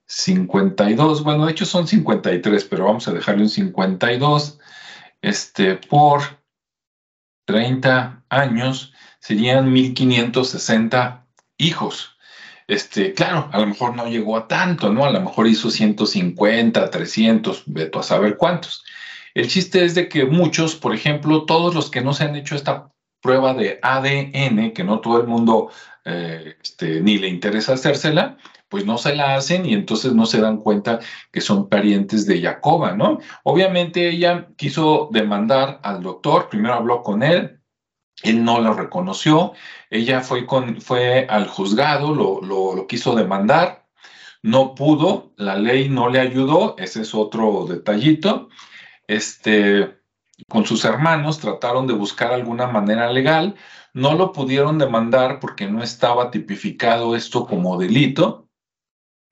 52, 0.08 1.24
bueno, 1.24 1.46
de 1.46 1.52
hecho 1.52 1.66
son 1.66 1.88
53, 1.88 2.66
pero 2.66 2.86
vamos 2.86 3.08
a 3.08 3.14
dejarle 3.14 3.44
un 3.44 3.50
52, 3.50 4.60
este, 5.22 5.76
por 5.76 6.22
30 7.46 8.24
años 8.30 8.94
serían 9.20 9.72
1560 9.74 11.26
hijos. 11.58 12.15
Este, 12.68 13.14
claro, 13.14 13.50
a 13.52 13.60
lo 13.60 13.68
mejor 13.68 13.96
no 13.96 14.08
llegó 14.08 14.38
a 14.38 14.48
tanto, 14.48 14.92
¿no? 14.92 15.06
A 15.06 15.12
lo 15.12 15.22
mejor 15.22 15.48
hizo 15.48 15.70
150, 15.70 16.90
300, 16.90 17.64
veto 17.68 18.00
a 18.00 18.04
saber 18.04 18.38
cuántos. 18.38 18.84
El 19.36 19.48
chiste 19.48 19.84
es 19.84 19.94
de 19.96 20.10
que 20.10 20.26
muchos, 20.26 20.76
por 20.76 20.96
ejemplo, 20.96 21.46
todos 21.46 21.76
los 21.76 21.92
que 21.92 22.02
no 22.02 22.14
se 22.14 22.24
han 22.24 22.36
hecho 22.36 22.56
esta 22.56 22.92
prueba 23.22 23.54
de 23.54 23.80
ADN, 23.82 24.72
que 24.72 24.84
no 24.84 25.00
todo 25.00 25.20
el 25.20 25.28
mundo 25.28 25.70
eh, 26.06 26.56
este, 26.62 27.02
ni 27.02 27.18
le 27.18 27.28
interesa 27.28 27.74
hacérsela, 27.74 28.38
pues 28.70 28.86
no 28.86 28.98
se 28.98 29.16
la 29.16 29.36
hacen 29.36 29.66
y 29.66 29.74
entonces 29.74 30.14
no 30.14 30.26
se 30.26 30.42
dan 30.42 30.58
cuenta 30.58 31.00
que 31.32 31.42
son 31.42 31.70
parientes 31.70 32.26
de 32.26 32.42
Jacoba, 32.42 32.94
¿no? 32.94 33.20
Obviamente 33.44 34.10
ella 34.10 34.48
quiso 34.56 35.10
demandar 35.12 35.80
al 35.84 36.02
doctor, 36.02 36.50
primero 36.50 36.76
habló 36.76 37.02
con 37.02 37.24
él, 37.24 37.60
él 38.24 38.44
no 38.44 38.60
lo 38.60 38.74
reconoció, 38.74 39.54
ella 39.90 40.22
fue, 40.22 40.46
con, 40.46 40.82
fue 40.82 41.28
al 41.30 41.48
juzgado, 41.48 42.14
lo, 42.14 42.42
lo, 42.42 42.76
lo 42.76 42.88
quiso 42.88 43.16
demandar, 43.16 43.86
no 44.42 44.76
pudo, 44.76 45.34
la 45.38 45.56
ley 45.56 45.90
no 45.90 46.10
le 46.10 46.20
ayudó, 46.20 46.76
ese 46.78 47.02
es 47.02 47.16
otro 47.16 47.66
detallito. 47.68 48.50
Este, 49.08 49.98
con 50.48 50.66
sus 50.66 50.86
hermanos 50.86 51.40
trataron 51.40 51.88
de 51.88 51.94
buscar 51.94 52.32
alguna 52.32 52.68
manera 52.68 53.12
legal, 53.12 53.56
no 53.94 54.14
lo 54.14 54.34
pudieron 54.34 54.78
demandar 54.78 55.40
porque 55.40 55.68
no 55.68 55.82
estaba 55.82 56.32
tipificado 56.32 57.16
esto 57.16 57.48
como 57.48 57.78
delito, 57.78 58.50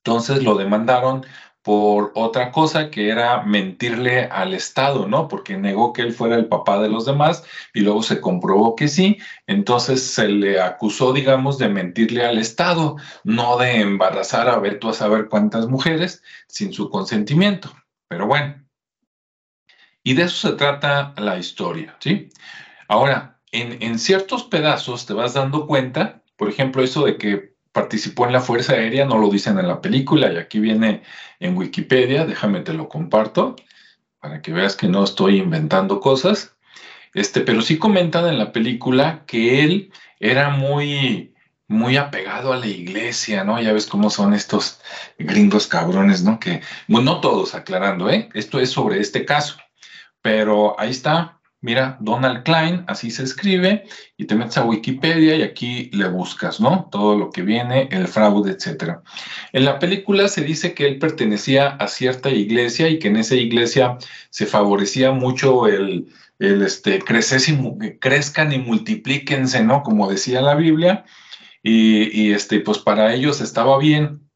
entonces 0.04 0.44
lo 0.44 0.56
demandaron 0.56 1.26
por 1.64 2.12
otra 2.16 2.52
cosa 2.52 2.92
que 2.92 3.10
era 3.10 3.42
mentirle 3.44 4.26
al 4.26 4.54
Estado, 4.54 5.08
¿no? 5.08 5.28
Porque 5.30 5.58
negó 5.58 5.94
que 5.94 6.02
él 6.02 6.14
fuera 6.14 6.36
el 6.36 6.48
papá 6.48 6.82
de 6.82 6.90
los 6.90 7.06
demás 7.06 7.44
y 7.74 7.80
luego 7.80 8.04
se 8.04 8.20
comprobó 8.20 8.76
que 8.76 8.90
sí, 8.90 9.18
entonces 9.48 10.04
se 10.04 10.28
le 10.28 10.62
acusó, 10.62 11.14
digamos, 11.14 11.58
de 11.58 11.70
mentirle 11.70 12.26
al 12.26 12.38
Estado, 12.38 12.98
no 13.24 13.58
de 13.58 13.80
embarazar 13.80 14.50
a 14.50 14.60
ver 14.60 14.80
tú 14.80 14.90
a 14.90 14.94
saber 14.94 15.30
cuántas 15.30 15.68
mujeres 15.68 16.22
sin 16.48 16.74
su 16.74 16.90
consentimiento. 16.90 17.74
Pero 18.10 18.28
bueno, 18.28 18.64
y 20.04 20.14
de 20.16 20.24
eso 20.24 20.50
se 20.50 20.56
trata 20.56 21.14
la 21.18 21.38
historia, 21.38 21.96
¿sí? 22.00 22.30
Ahora, 22.90 23.40
en, 23.52 24.00
ciertos 24.00 24.44
pedazos 24.44 25.06
te 25.06 25.14
vas 25.14 25.34
dando 25.34 25.66
cuenta, 25.66 26.24
por 26.36 26.50
ejemplo, 26.50 26.84
eso 26.84 27.06
de 27.06 27.18
que 27.18 27.53
participó 27.74 28.26
en 28.26 28.34
la 28.34 28.40
Fuerza 28.40 28.74
Aérea, 28.74 29.04
no 29.06 29.18
lo 29.18 29.30
dicen 29.30 29.60
en 29.60 29.68
la 29.68 29.82
película 29.82 30.32
y 30.32 30.38
aquí 30.38 30.60
viene 30.60 31.04
en 31.40 31.58
Wikipedia, 31.58 32.26
déjame 32.26 32.62
te 32.62 32.74
lo 32.74 32.88
comparto 32.88 33.58
para 34.20 34.42
que 34.42 34.54
veas 34.54 34.78
que 34.78 34.88
no 34.88 35.04
estoy 35.04 35.38
inventando 35.40 36.00
cosas. 36.00 36.56
Este, 37.14 37.42
pero 37.42 37.62
sí 37.62 37.78
comentan 37.78 38.26
en 38.28 38.38
la 38.38 38.54
película 38.54 39.24
que 39.28 39.64
él 39.64 39.92
era 40.20 40.50
muy, 40.50 41.34
muy 41.68 41.98
apegado 41.98 42.54
a 42.54 42.58
la 42.58 42.68
iglesia, 42.68 43.44
¿no? 43.44 43.62
Ya 43.62 43.74
ves 43.74 43.86
cómo 43.86 44.10
son 44.10 44.34
estos 44.34 44.80
gringos 45.18 45.68
cabrones, 45.68 46.24
¿no? 46.24 46.40
Que, 46.40 46.62
bueno, 46.88 47.16
no 47.16 47.22
todos 47.22 47.54
aclarando, 47.54 48.10
¿eh? 48.10 48.30
Esto 48.34 48.60
es 48.60 48.72
sobre 48.72 49.00
este 49.00 49.26
caso, 49.26 49.58
pero 50.22 50.80
ahí 50.80 50.92
está, 50.92 51.40
mira, 51.64 51.98
Donald 52.02 52.44
Klein, 52.44 52.84
así 52.88 53.10
se 53.10 53.24
escribe, 53.24 53.86
y 54.18 54.26
te 54.26 54.36
metes 54.36 54.58
a 54.58 54.66
Wikipedia 54.66 55.36
y 55.38 55.44
aquí 55.44 55.90
le 55.94 56.10
buscas, 56.10 56.60
¿no? 56.60 56.90
Todo 56.92 57.18
lo 57.18 57.32
que 57.32 57.42
viene, 57.42 57.88
el 57.90 58.08
fraude, 58.10 58.52
etc. 58.52 58.98
En 59.54 59.64
la 59.64 59.80
película 59.80 60.28
se 60.28 60.42
dice 60.42 60.74
que 60.74 60.86
él 60.86 61.00
pertenecía 61.00 61.70
a 61.70 61.88
cierta 61.88 62.30
iglesia 62.30 62.90
y 62.90 63.00
que 63.00 63.08
en 63.08 63.16
esa 63.16 63.36
iglesia 63.36 63.98
se 64.30 64.46
favorecía 64.46 65.14
mucho 65.14 65.68
el, 65.68 66.14
el 66.38 66.62
este, 66.64 66.98
y, 66.98 67.98
crezcan 67.98 68.52
y 68.52 68.60
multiplíquense, 68.60 69.64
¿no? 69.64 69.84
Como 69.84 70.12
decía 70.12 70.42
la 70.42 70.56
Biblia, 70.56 71.06
y, 71.64 72.24
y 72.24 72.34
este, 72.34 72.60
pues 72.60 72.80
para 72.80 73.14
ellos 73.14 73.40
estaba 73.40 73.78
bien 73.78 74.30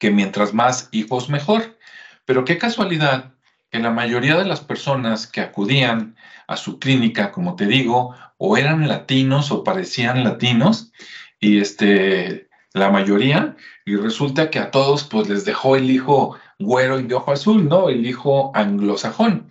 que 0.00 0.10
mientras 0.10 0.52
más 0.52 0.88
hijos 0.90 1.28
mejor. 1.28 1.78
Pero 2.24 2.44
qué 2.44 2.58
casualidad 2.58 3.32
que 3.72 3.78
la 3.78 3.90
mayoría 3.90 4.36
de 4.36 4.44
las 4.44 4.60
personas 4.60 5.26
que 5.26 5.40
acudían 5.40 6.14
a 6.46 6.58
su 6.58 6.78
clínica, 6.78 7.32
como 7.32 7.56
te 7.56 7.66
digo, 7.66 8.14
o 8.36 8.58
eran 8.58 8.86
latinos 8.86 9.50
o 9.50 9.64
parecían 9.64 10.24
latinos, 10.24 10.92
y 11.40 11.58
este, 11.58 12.50
la 12.74 12.90
mayoría, 12.90 13.56
y 13.86 13.96
resulta 13.96 14.50
que 14.50 14.58
a 14.58 14.70
todos 14.70 15.04
pues 15.04 15.28
les 15.30 15.46
dejó 15.46 15.76
el 15.76 15.90
hijo 15.90 16.38
güero 16.58 17.00
y 17.00 17.04
de 17.04 17.14
ojo 17.14 17.32
azul, 17.32 17.66
¿no? 17.66 17.88
El 17.88 18.06
hijo 18.06 18.52
anglosajón. 18.54 19.50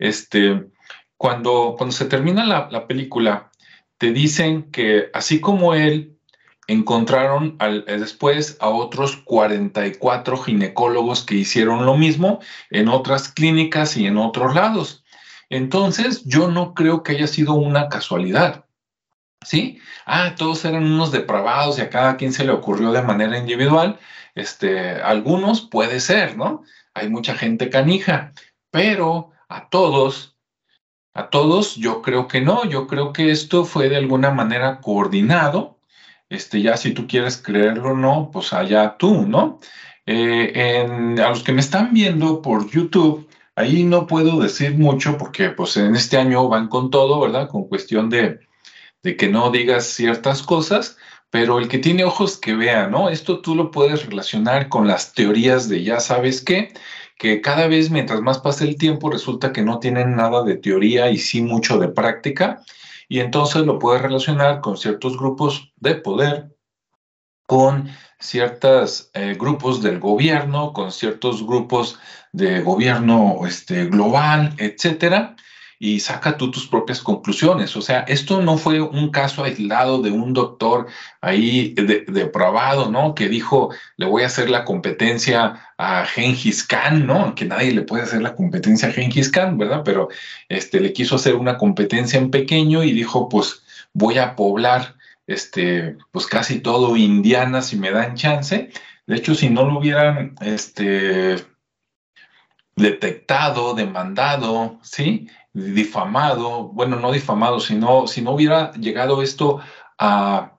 Este, 0.00 0.66
cuando, 1.16 1.76
cuando 1.78 1.94
se 1.94 2.06
termina 2.06 2.44
la, 2.44 2.68
la 2.72 2.88
película, 2.88 3.52
te 3.98 4.12
dicen 4.12 4.70
que 4.72 5.10
así 5.14 5.40
como 5.40 5.74
él, 5.74 6.18
encontraron 6.72 7.58
después 7.86 8.56
a 8.60 8.68
otros 8.68 9.16
44 9.16 10.36
ginecólogos 10.36 11.24
que 11.24 11.34
hicieron 11.34 11.84
lo 11.84 11.96
mismo 11.96 12.40
en 12.70 12.88
otras 12.88 13.28
clínicas 13.28 13.96
y 13.96 14.06
en 14.06 14.16
otros 14.16 14.54
lados. 14.54 15.04
Entonces, 15.48 16.24
yo 16.24 16.48
no 16.48 16.74
creo 16.74 17.02
que 17.02 17.12
haya 17.12 17.26
sido 17.26 17.54
una 17.54 17.88
casualidad. 17.88 18.66
¿Sí? 19.44 19.80
Ah, 20.06 20.34
todos 20.36 20.64
eran 20.64 20.84
unos 20.84 21.12
depravados 21.12 21.78
y 21.78 21.82
a 21.82 21.90
cada 21.90 22.16
quien 22.16 22.32
se 22.32 22.44
le 22.44 22.52
ocurrió 22.52 22.92
de 22.92 23.02
manera 23.02 23.38
individual. 23.38 23.98
Este, 24.34 25.02
algunos 25.02 25.62
puede 25.62 25.98
ser, 25.98 26.36
¿no? 26.36 26.62
Hay 26.94 27.08
mucha 27.08 27.34
gente 27.34 27.68
canija, 27.70 28.32
pero 28.70 29.32
a 29.48 29.68
todos, 29.68 30.36
a 31.14 31.30
todos 31.30 31.74
yo 31.76 32.02
creo 32.02 32.28
que 32.28 32.40
no, 32.40 32.64
yo 32.64 32.86
creo 32.86 33.12
que 33.12 33.30
esto 33.30 33.64
fue 33.64 33.88
de 33.88 33.96
alguna 33.96 34.30
manera 34.30 34.80
coordinado. 34.80 35.79
Este, 36.30 36.62
ya 36.62 36.78
si 36.78 36.92
tú 36.92 37.06
quieres 37.06 37.36
creerlo 37.36 37.90
o 37.90 37.96
no, 37.96 38.30
pues 38.32 38.54
allá 38.54 38.96
tú, 38.98 39.26
¿no? 39.26 39.60
Eh, 40.06 40.86
a 41.22 41.28
los 41.28 41.42
que 41.42 41.52
me 41.52 41.60
están 41.60 41.92
viendo 41.92 42.40
por 42.40 42.70
YouTube, 42.70 43.28
Ahí 43.60 43.84
no 43.84 44.06
puedo 44.06 44.40
decir 44.40 44.78
mucho 44.78 45.18
porque 45.18 45.50
pues 45.50 45.76
en 45.76 45.94
este 45.94 46.16
año 46.16 46.48
van 46.48 46.68
con 46.68 46.90
todo, 46.90 47.20
¿verdad? 47.20 47.48
Con 47.48 47.68
cuestión 47.68 48.08
de, 48.08 48.40
de 49.02 49.16
que 49.16 49.28
no 49.28 49.50
digas 49.50 49.84
ciertas 49.84 50.42
cosas, 50.42 50.96
pero 51.28 51.58
el 51.58 51.68
que 51.68 51.76
tiene 51.76 52.04
ojos 52.04 52.38
que 52.38 52.54
vea, 52.54 52.86
¿no? 52.86 53.10
Esto 53.10 53.42
tú 53.42 53.54
lo 53.54 53.70
puedes 53.70 54.06
relacionar 54.06 54.70
con 54.70 54.86
las 54.86 55.12
teorías 55.12 55.68
de 55.68 55.84
ya 55.84 56.00
sabes 56.00 56.42
qué, 56.42 56.72
que 57.18 57.42
cada 57.42 57.66
vez 57.66 57.90
mientras 57.90 58.22
más 58.22 58.38
pasa 58.38 58.64
el 58.64 58.76
tiempo 58.76 59.10
resulta 59.10 59.52
que 59.52 59.60
no 59.62 59.78
tienen 59.78 60.16
nada 60.16 60.42
de 60.42 60.56
teoría 60.56 61.10
y 61.10 61.18
sí 61.18 61.42
mucho 61.42 61.78
de 61.78 61.88
práctica, 61.88 62.62
y 63.10 63.18
entonces 63.18 63.66
lo 63.66 63.80
puedes 63.80 64.00
relacionar 64.00 64.60
con 64.60 64.76
ciertos 64.76 65.18
grupos 65.18 65.72
de 65.76 65.96
poder, 65.96 66.56
con 67.44 67.90
ciertos 68.20 69.10
eh, 69.14 69.34
grupos 69.36 69.82
del 69.82 69.98
gobierno, 69.98 70.72
con 70.72 70.92
ciertos 70.92 71.44
grupos 71.44 71.98
de 72.30 72.60
gobierno 72.60 73.40
este, 73.48 73.86
global, 73.86 74.54
etcétera. 74.58 75.34
Y 75.82 76.00
saca 76.00 76.36
tú 76.36 76.50
tus 76.50 76.68
propias 76.68 77.00
conclusiones. 77.00 77.74
O 77.74 77.80
sea, 77.80 78.00
esto 78.00 78.42
no 78.42 78.58
fue 78.58 78.82
un 78.82 79.10
caso 79.10 79.44
aislado 79.44 80.02
de 80.02 80.10
un 80.10 80.34
doctor 80.34 80.88
ahí 81.22 81.74
depravado, 81.74 82.90
¿no? 82.90 83.14
Que 83.14 83.30
dijo, 83.30 83.70
le 83.96 84.04
voy 84.04 84.22
a 84.22 84.26
hacer 84.26 84.50
la 84.50 84.66
competencia 84.66 85.72
a 85.78 86.04
Gengis 86.04 86.64
Khan, 86.64 87.06
¿no? 87.06 87.34
Que 87.34 87.46
nadie 87.46 87.72
le 87.72 87.80
puede 87.80 88.02
hacer 88.02 88.20
la 88.20 88.36
competencia 88.36 88.88
a 88.88 88.92
Gengis 88.92 89.30
Khan, 89.30 89.56
¿verdad? 89.56 89.80
Pero 89.82 90.10
este, 90.50 90.80
le 90.80 90.92
quiso 90.92 91.16
hacer 91.16 91.34
una 91.34 91.56
competencia 91.56 92.18
en 92.18 92.30
pequeño 92.30 92.84
y 92.84 92.92
dijo, 92.92 93.30
pues 93.30 93.62
voy 93.94 94.18
a 94.18 94.36
poblar 94.36 94.96
este, 95.26 95.96
pues 96.12 96.26
casi 96.26 96.60
todo 96.60 96.94
Indiana 96.94 97.62
si 97.62 97.76
me 97.76 97.90
dan 97.90 98.16
chance. 98.16 98.70
De 99.06 99.16
hecho, 99.16 99.34
si 99.34 99.48
no 99.48 99.64
lo 99.64 99.78
hubieran 99.78 100.34
este, 100.42 101.36
detectado, 102.76 103.74
demandado, 103.74 104.78
¿sí? 104.82 105.28
Difamado, 105.52 106.68
bueno, 106.68 106.96
no 106.96 107.10
difamado, 107.12 107.60
sino 107.60 108.06
si 108.06 108.22
no 108.22 108.32
hubiera 108.32 108.72
llegado 108.72 109.22
esto 109.22 109.60
a, 109.98 110.58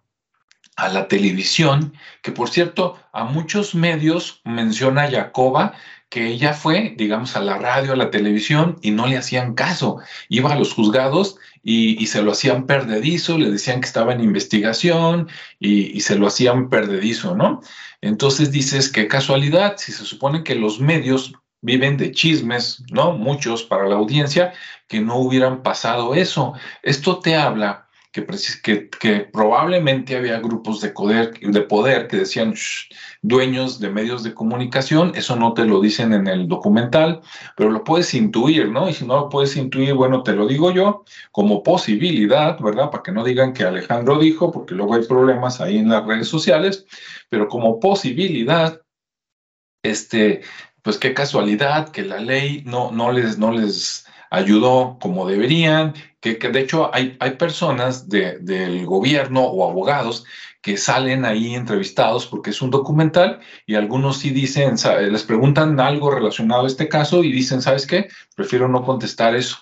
a 0.76 0.90
la 0.90 1.08
televisión, 1.08 1.94
que 2.22 2.32
por 2.32 2.50
cierto, 2.50 2.98
a 3.14 3.24
muchos 3.24 3.76
medios 3.76 4.42
menciona 4.44 5.10
Jacoba 5.10 5.74
que 6.12 6.28
ella 6.28 6.54
fue, 6.54 6.94
digamos, 6.98 7.38
a 7.38 7.42
la 7.42 7.58
radio, 7.58 7.94
a 7.94 7.96
la 7.96 8.12
televisión 8.12 8.78
y 8.82 8.92
no 8.92 9.08
le 9.08 9.18
hacían 9.18 9.54
caso. 9.54 10.00
Iba 10.28 10.52
a 10.52 10.58
los 10.58 10.74
juzgados 10.74 11.38
y, 11.64 12.06
se 12.08 12.22
lo 12.22 12.34
hacían 12.34 12.66
perdedizo, 12.66 13.38
le 13.38 13.50
decían 13.50 13.80
que 13.80 13.88
estaba 13.88 14.12
en 14.12 14.20
investigación 14.20 15.30
y, 15.58 15.96
y, 15.98 16.02
se 16.02 16.18
lo 16.18 16.28
hacían 16.28 16.70
perdedizo, 16.70 17.34
¿no? 17.34 17.62
Entonces 18.02 18.52
dices, 18.52 18.90
qué 18.90 19.08
casualidad, 19.08 19.76
si 19.78 19.94
se 19.94 20.04
supone 20.04 20.44
que 20.44 20.56
los 20.56 20.82
medios 20.82 21.34
viven 21.62 21.98
de 21.98 22.12
chismes, 22.12 22.84
¿no? 22.92 23.14
Muchos 23.14 23.64
para 23.64 23.88
la 23.88 23.96
audiencia, 23.96 24.54
que 24.88 25.00
no 25.00 25.18
hubieran 25.18 25.64
pasado 25.64 26.16
eso. 26.16 26.54
Esto 26.84 27.20
te 27.20 27.36
habla 27.36 27.88
que, 28.12 28.90
que, 29.00 29.20
probablemente 29.32 30.18
había 30.18 30.40
grupos 30.40 30.82
de 30.82 30.90
poder, 30.90 31.40
de 31.40 31.62
poder 31.62 32.08
que 32.08 32.18
decían 32.18 32.54
dueños 33.22 33.80
de 33.80 33.90
medios 33.90 34.24
de 34.24 34.34
comunicación, 34.34 35.14
eso 35.16 35.38
no 35.38 35.54
te 35.54 35.66
lo 35.66 35.80
dicen 35.80 36.12
en 36.12 36.28
el 36.28 36.48
documental, 36.48 37.22
pero 37.56 37.70
lo 37.70 37.84
puedes 37.86 38.14
intuir, 38.14 38.70
¿no? 38.70 38.90
Y 38.90 38.94
si 38.94 39.06
no 39.06 39.16
lo 39.16 39.30
puedes 39.30 39.56
intuir, 39.56 39.94
bueno, 39.94 40.24
te 40.24 40.34
lo 40.34 40.46
digo 40.46 40.72
yo 40.72 41.06
como 41.32 41.64
posibilidad, 41.64 42.60
¿verdad? 42.60 42.92
Para 42.92 43.04
que 43.04 43.14
no 43.14 43.24
digan 43.24 43.54
que 43.54 43.64
Alejandro 43.64 44.20
dijo, 44.20 44.52
porque 44.52 44.76
luego 44.76 44.96
hay 44.96 45.06
problemas 45.06 45.62
ahí 45.62 45.78
en 45.78 45.90
las 45.90 46.06
redes 46.06 46.28
sociales, 46.28 46.86
pero 47.30 47.48
como 47.48 47.80
posibilidad, 47.80 48.82
este, 49.84 50.42
pues 50.82 50.98
qué 50.98 51.14
casualidad 51.14 51.90
que 51.90 52.04
la 52.04 52.20
ley 52.20 52.64
no, 52.66 52.92
no 52.92 53.12
les, 53.12 53.38
no 53.38 53.52
les 53.52 54.06
ayudó 54.30 54.98
como 55.00 55.28
deberían, 55.28 55.94
que, 56.22 56.36
de 56.36 56.60
hecho 56.60 56.94
hay, 56.94 57.18
hay 57.20 57.32
personas 57.32 58.08
del 58.08 58.86
gobierno 58.86 59.42
o 59.42 59.70
abogados 59.70 60.26
que 60.62 60.78
salen 60.78 61.26
ahí 61.26 61.56
entrevistados 61.56 62.28
porque 62.28 62.52
es 62.52 62.62
un 62.62 62.70
documental 62.70 63.40
y 63.66 63.76
algunos 63.76 64.20
sí 64.20 64.30
dicen, 64.30 64.76
les 65.12 65.24
preguntan 65.24 65.80
algo 65.80 66.12
relacionado 66.12 66.64
a 66.64 66.68
este 66.68 66.88
caso 66.88 67.24
y 67.24 67.32
dicen, 67.32 67.62
¿sabes 67.62 67.88
qué? 67.88 68.08
Prefiero 68.36 68.68
no 68.68 68.84
contestar 68.84 69.36
eso. 69.36 69.58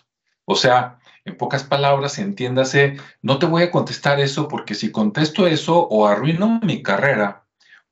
O 0.46 0.56
sea, 0.56 1.00
en 1.26 1.38
pocas 1.38 1.64
palabras, 1.64 2.20
entiéndase, 2.20 2.98
no 3.22 3.40
te 3.40 3.46
voy 3.46 3.64
a 3.64 3.72
contestar 3.72 4.20
eso 4.20 4.48
porque 4.48 4.76
si 4.76 4.92
contesto 4.92 5.48
eso 5.48 5.88
o 5.88 6.06
arruino 6.06 6.60
mi 6.62 6.84
carrera 6.84 7.46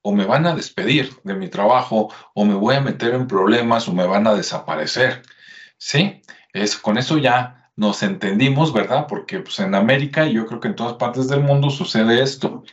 o 0.08 0.14
me 0.14 0.26
van 0.26 0.46
a 0.46 0.56
despedir 0.56 1.12
de 1.26 1.34
mi 1.34 1.50
trabajo 1.50 2.10
o 2.34 2.46
me 2.46 2.54
voy 2.54 2.76
a 2.76 2.80
meter 2.80 3.14
en 3.14 3.28
problemas 3.28 3.90
o 3.90 3.94
me 3.94 4.08
van 4.08 4.26
a 4.26 4.36
desaparecer. 4.36 5.22
¿Sí? 5.78 6.22
Es, 6.54 6.78
con 6.78 6.98
eso 6.98 7.18
ya 7.18 7.70
nos 7.76 8.02
entendimos, 8.04 8.72
¿verdad? 8.72 9.06
Porque 9.10 9.42
pues, 9.42 9.60
en 9.60 9.76
América 9.76 10.26
y 10.26 10.36
yo 10.36 10.46
creo 10.46 10.62
que 10.62 10.70
en 10.70 10.78
todas 10.78 10.94
partes 10.94 11.28
del 11.28 11.42
mundo 11.42 11.70
sucede 11.70 12.24
esto. 12.24 12.64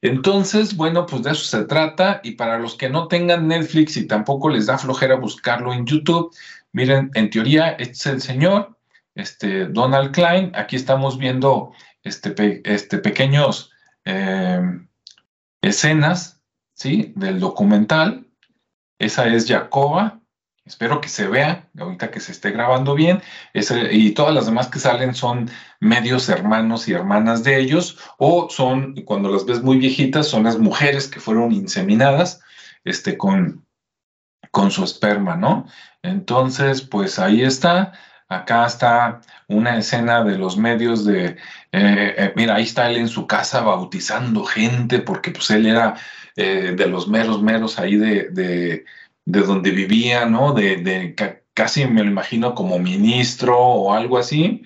Entonces, 0.00 0.76
bueno, 0.76 1.06
pues 1.06 1.24
de 1.24 1.32
eso 1.32 1.42
se 1.42 1.64
trata. 1.64 2.20
Y 2.22 2.32
para 2.36 2.56
los 2.56 2.76
que 2.76 2.88
no 2.88 3.08
tengan 3.08 3.48
Netflix 3.48 3.96
y 3.96 4.06
tampoco 4.06 4.48
les 4.48 4.66
da 4.66 4.78
flojera 4.78 5.16
buscarlo 5.16 5.72
en 5.72 5.86
YouTube, 5.86 6.32
miren, 6.70 7.10
en 7.14 7.30
teoría, 7.30 7.70
este 7.70 7.94
es 7.94 8.06
el 8.06 8.20
señor, 8.20 8.78
este 9.16 9.66
Donald 9.66 10.12
Klein. 10.12 10.52
Aquí 10.54 10.76
estamos 10.76 11.18
viendo 11.18 11.72
este, 12.04 12.62
este 12.64 12.98
pequeños 12.98 13.72
eh, 14.04 14.60
escenas, 15.62 16.35
¿sí? 16.76 17.12
Del 17.16 17.40
documental. 17.40 18.28
Esa 18.98 19.26
es 19.26 19.48
Jacoba, 19.48 20.20
Espero 20.66 21.00
que 21.00 21.08
se 21.08 21.28
vea, 21.28 21.68
ahorita 21.78 22.10
que 22.10 22.18
se 22.18 22.32
esté 22.32 22.50
grabando 22.50 22.96
bien, 22.96 23.22
y 23.92 24.10
todas 24.10 24.34
las 24.34 24.46
demás 24.46 24.66
que 24.66 24.80
salen 24.80 25.14
son 25.14 25.48
medios 25.78 26.28
hermanos 26.28 26.88
y 26.88 26.92
hermanas 26.92 27.44
de 27.44 27.60
ellos, 27.60 27.98
o 28.18 28.50
son, 28.50 28.96
cuando 29.04 29.30
las 29.30 29.46
ves 29.46 29.62
muy 29.62 29.78
viejitas, 29.78 30.26
son 30.26 30.42
las 30.42 30.58
mujeres 30.58 31.06
que 31.06 31.20
fueron 31.20 31.52
inseminadas 31.52 32.40
este, 32.82 33.16
con, 33.16 33.64
con 34.50 34.72
su 34.72 34.82
esperma, 34.82 35.36
¿no? 35.36 35.66
Entonces, 36.02 36.82
pues 36.82 37.20
ahí 37.20 37.42
está. 37.42 37.92
Acá 38.28 38.66
está 38.66 39.20
una 39.46 39.78
escena 39.78 40.24
de 40.24 40.36
los 40.36 40.56
medios 40.56 41.04
de, 41.04 41.26
eh, 41.26 41.36
eh, 41.70 42.32
mira, 42.34 42.56
ahí 42.56 42.64
está 42.64 42.90
él 42.90 42.96
en 42.96 43.08
su 43.08 43.28
casa 43.28 43.60
bautizando 43.60 44.44
gente, 44.44 44.98
porque 44.98 45.30
pues 45.30 45.48
él 45.50 45.66
era 45.66 45.94
eh, 46.36 46.74
de 46.76 46.86
los 46.86 47.08
meros, 47.08 47.42
meros 47.42 47.78
ahí 47.78 47.96
de 47.96 48.84
de 49.26 49.40
donde 49.42 49.72
vivía, 49.72 50.24
¿no? 50.24 50.54
De, 50.54 51.14
casi 51.52 51.84
me 51.86 52.02
lo 52.02 52.10
imagino 52.10 52.54
como 52.54 52.78
ministro 52.78 53.58
o 53.58 53.92
algo 53.92 54.18
así. 54.18 54.62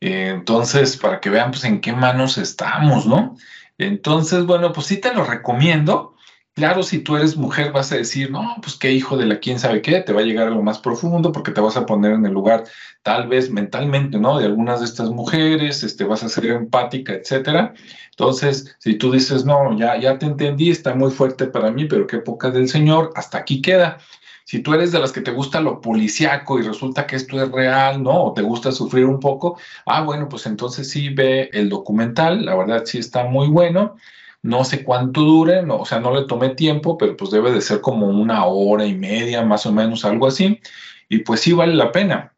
Eh, 0.00 0.28
entonces, 0.28 0.96
para 0.96 1.20
que 1.20 1.30
vean 1.30 1.50
pues 1.50 1.64
en 1.64 1.80
qué 1.80 1.92
manos 1.92 2.38
estamos, 2.38 3.06
¿no? 3.06 3.36
Entonces, 3.78 4.44
bueno, 4.44 4.72
pues 4.72 4.86
sí 4.86 4.98
te 4.98 5.14
lo 5.14 5.24
recomiendo. 5.24 6.14
Claro, 6.54 6.82
si 6.82 6.98
tú 6.98 7.16
eres 7.16 7.34
mujer 7.38 7.72
vas 7.72 7.92
a 7.92 7.96
decir, 7.96 8.30
no, 8.30 8.56
pues 8.60 8.76
qué 8.76 8.92
hijo 8.92 9.16
de 9.16 9.24
la 9.24 9.38
quién 9.40 9.58
sabe 9.58 9.80
qué, 9.80 10.00
te 10.02 10.12
va 10.12 10.20
a 10.20 10.24
llegar 10.24 10.48
a 10.48 10.50
lo 10.50 10.62
más 10.62 10.78
profundo 10.78 11.32
porque 11.32 11.50
te 11.50 11.62
vas 11.62 11.78
a 11.78 11.86
poner 11.86 12.12
en 12.12 12.26
el 12.26 12.32
lugar 12.32 12.64
tal 13.02 13.26
vez 13.26 13.50
mentalmente, 13.50 14.18
¿no? 14.18 14.38
De 14.38 14.44
algunas 14.44 14.80
de 14.80 14.84
estas 14.86 15.08
mujeres, 15.08 15.82
este, 15.82 16.04
vas 16.04 16.22
a 16.22 16.28
ser 16.28 16.44
empática, 16.46 17.14
etcétera. 17.14 17.72
Entonces, 18.10 18.76
si 18.80 18.96
tú 18.96 19.10
dices, 19.10 19.46
no, 19.46 19.74
ya, 19.78 19.98
ya 19.98 20.18
te 20.18 20.26
entendí, 20.26 20.70
está 20.70 20.94
muy 20.94 21.10
fuerte 21.10 21.46
para 21.46 21.70
mí, 21.70 21.86
pero 21.86 22.06
qué 22.06 22.18
poca 22.18 22.50
del 22.50 22.68
Señor, 22.68 23.12
hasta 23.16 23.38
aquí 23.38 23.62
queda. 23.62 23.98
Si 24.44 24.58
tú 24.60 24.74
eres 24.74 24.92
de 24.92 24.98
las 24.98 25.12
que 25.12 25.22
te 25.22 25.30
gusta 25.30 25.60
lo 25.62 25.80
policiaco 25.80 26.58
y 26.58 26.62
resulta 26.62 27.06
que 27.06 27.16
esto 27.16 27.42
es 27.42 27.50
real, 27.50 28.02
¿no? 28.02 28.24
O 28.24 28.34
te 28.34 28.42
gusta 28.42 28.72
sufrir 28.72 29.06
un 29.06 29.20
poco, 29.20 29.58
ah, 29.86 30.02
bueno, 30.02 30.28
pues 30.28 30.44
entonces 30.44 30.90
sí 30.90 31.08
ve 31.08 31.48
el 31.54 31.70
documental, 31.70 32.44
la 32.44 32.54
verdad 32.56 32.82
sí 32.84 32.98
está 32.98 33.24
muy 33.24 33.48
bueno. 33.48 33.96
No 34.42 34.64
sé 34.64 34.84
cuánto 34.84 35.22
dure, 35.22 35.62
no, 35.62 35.76
o 35.78 35.86
sea, 35.86 36.00
no 36.00 36.14
le 36.14 36.26
tomé 36.26 36.50
tiempo, 36.50 36.98
pero 36.98 37.16
pues 37.16 37.30
debe 37.30 37.52
de 37.52 37.60
ser 37.60 37.80
como 37.80 38.08
una 38.08 38.44
hora 38.46 38.84
y 38.86 38.94
media, 38.94 39.42
más 39.44 39.66
o 39.66 39.72
menos, 39.72 40.04
algo 40.04 40.26
así. 40.26 40.60
Y 41.08 41.18
pues 41.20 41.40
sí 41.40 41.52
vale 41.52 41.74
la 41.74 41.92
pena 41.92 42.32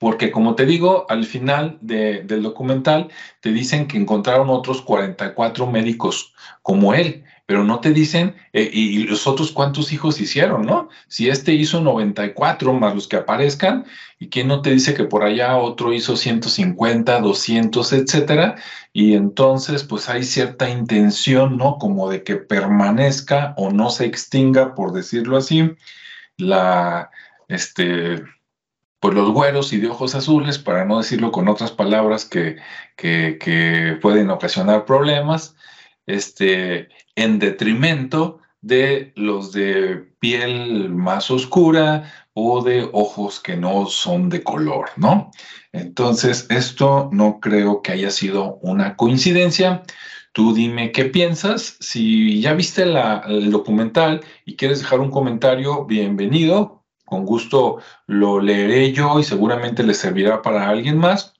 porque 0.00 0.30
como 0.30 0.54
te 0.54 0.64
digo, 0.64 1.04
al 1.10 1.26
final 1.26 1.76
del 1.82 2.42
documental 2.42 3.10
te 3.40 3.52
dicen 3.52 3.86
que 3.86 3.98
encontraron 3.98 4.48
otros 4.48 4.80
44 4.80 5.66
médicos 5.66 6.32
como 6.62 6.94
él, 6.94 7.24
pero 7.50 7.64
no 7.64 7.80
te 7.80 7.92
dicen, 7.92 8.36
eh, 8.52 8.70
y, 8.72 9.08
los 9.08 9.26
otros 9.26 9.50
cuántos 9.50 9.92
hijos 9.92 10.20
hicieron, 10.20 10.64
¿no? 10.66 10.88
Si 11.08 11.28
este 11.28 11.52
hizo 11.52 11.80
94 11.80 12.72
más 12.74 12.94
los 12.94 13.08
que 13.08 13.16
aparezcan, 13.16 13.86
y 14.20 14.28
quién 14.28 14.46
no 14.46 14.62
te 14.62 14.70
dice 14.70 14.94
que 14.94 15.02
por 15.02 15.24
allá 15.24 15.56
otro 15.56 15.92
hizo 15.92 16.16
150, 16.16 17.18
200, 17.18 17.92
etcétera, 17.92 18.54
y 18.92 19.14
entonces 19.14 19.82
pues 19.82 20.08
hay 20.08 20.22
cierta 20.22 20.70
intención, 20.70 21.56
¿no? 21.56 21.78
Como 21.78 22.08
de 22.08 22.22
que 22.22 22.36
permanezca 22.36 23.52
o 23.56 23.72
no 23.72 23.90
se 23.90 24.04
extinga, 24.06 24.76
por 24.76 24.92
decirlo 24.92 25.36
así, 25.36 25.72
la, 26.36 27.10
este, 27.48 28.22
pues 29.00 29.12
los 29.12 29.28
güeros 29.32 29.72
y 29.72 29.78
de 29.78 29.88
ojos 29.88 30.14
azules, 30.14 30.60
para 30.60 30.84
no 30.84 30.98
decirlo 30.98 31.32
con 31.32 31.48
otras 31.48 31.72
palabras 31.72 32.26
que, 32.26 32.58
que, 32.96 33.98
pueden 34.00 34.30
ocasionar 34.30 34.84
problemas, 34.84 35.56
este, 36.06 36.88
en 37.14 37.38
detrimento 37.38 38.40
de 38.60 39.12
los 39.16 39.52
de 39.52 39.96
piel 40.18 40.90
más 40.90 41.30
oscura 41.30 42.12
o 42.34 42.62
de 42.62 42.88
ojos 42.92 43.40
que 43.40 43.56
no 43.56 43.86
son 43.86 44.28
de 44.28 44.42
color, 44.42 44.90
¿no? 44.96 45.30
Entonces, 45.72 46.46
esto 46.50 47.08
no 47.12 47.40
creo 47.40 47.82
que 47.82 47.92
haya 47.92 48.10
sido 48.10 48.58
una 48.62 48.96
coincidencia. 48.96 49.82
Tú 50.32 50.52
dime 50.54 50.92
qué 50.92 51.06
piensas. 51.06 51.76
Si 51.80 52.40
ya 52.40 52.54
viste 52.54 52.82
el 52.82 53.50
documental 53.50 54.20
y 54.44 54.56
quieres 54.56 54.80
dejar 54.80 55.00
un 55.00 55.10
comentario, 55.10 55.84
bienvenido 55.86 56.80
con 57.10 57.26
gusto 57.26 57.78
lo 58.06 58.40
leeré 58.40 58.92
yo 58.92 59.18
y 59.18 59.24
seguramente 59.24 59.82
le 59.82 59.94
servirá 59.94 60.42
para 60.42 60.68
alguien 60.68 60.96
más. 60.96 61.34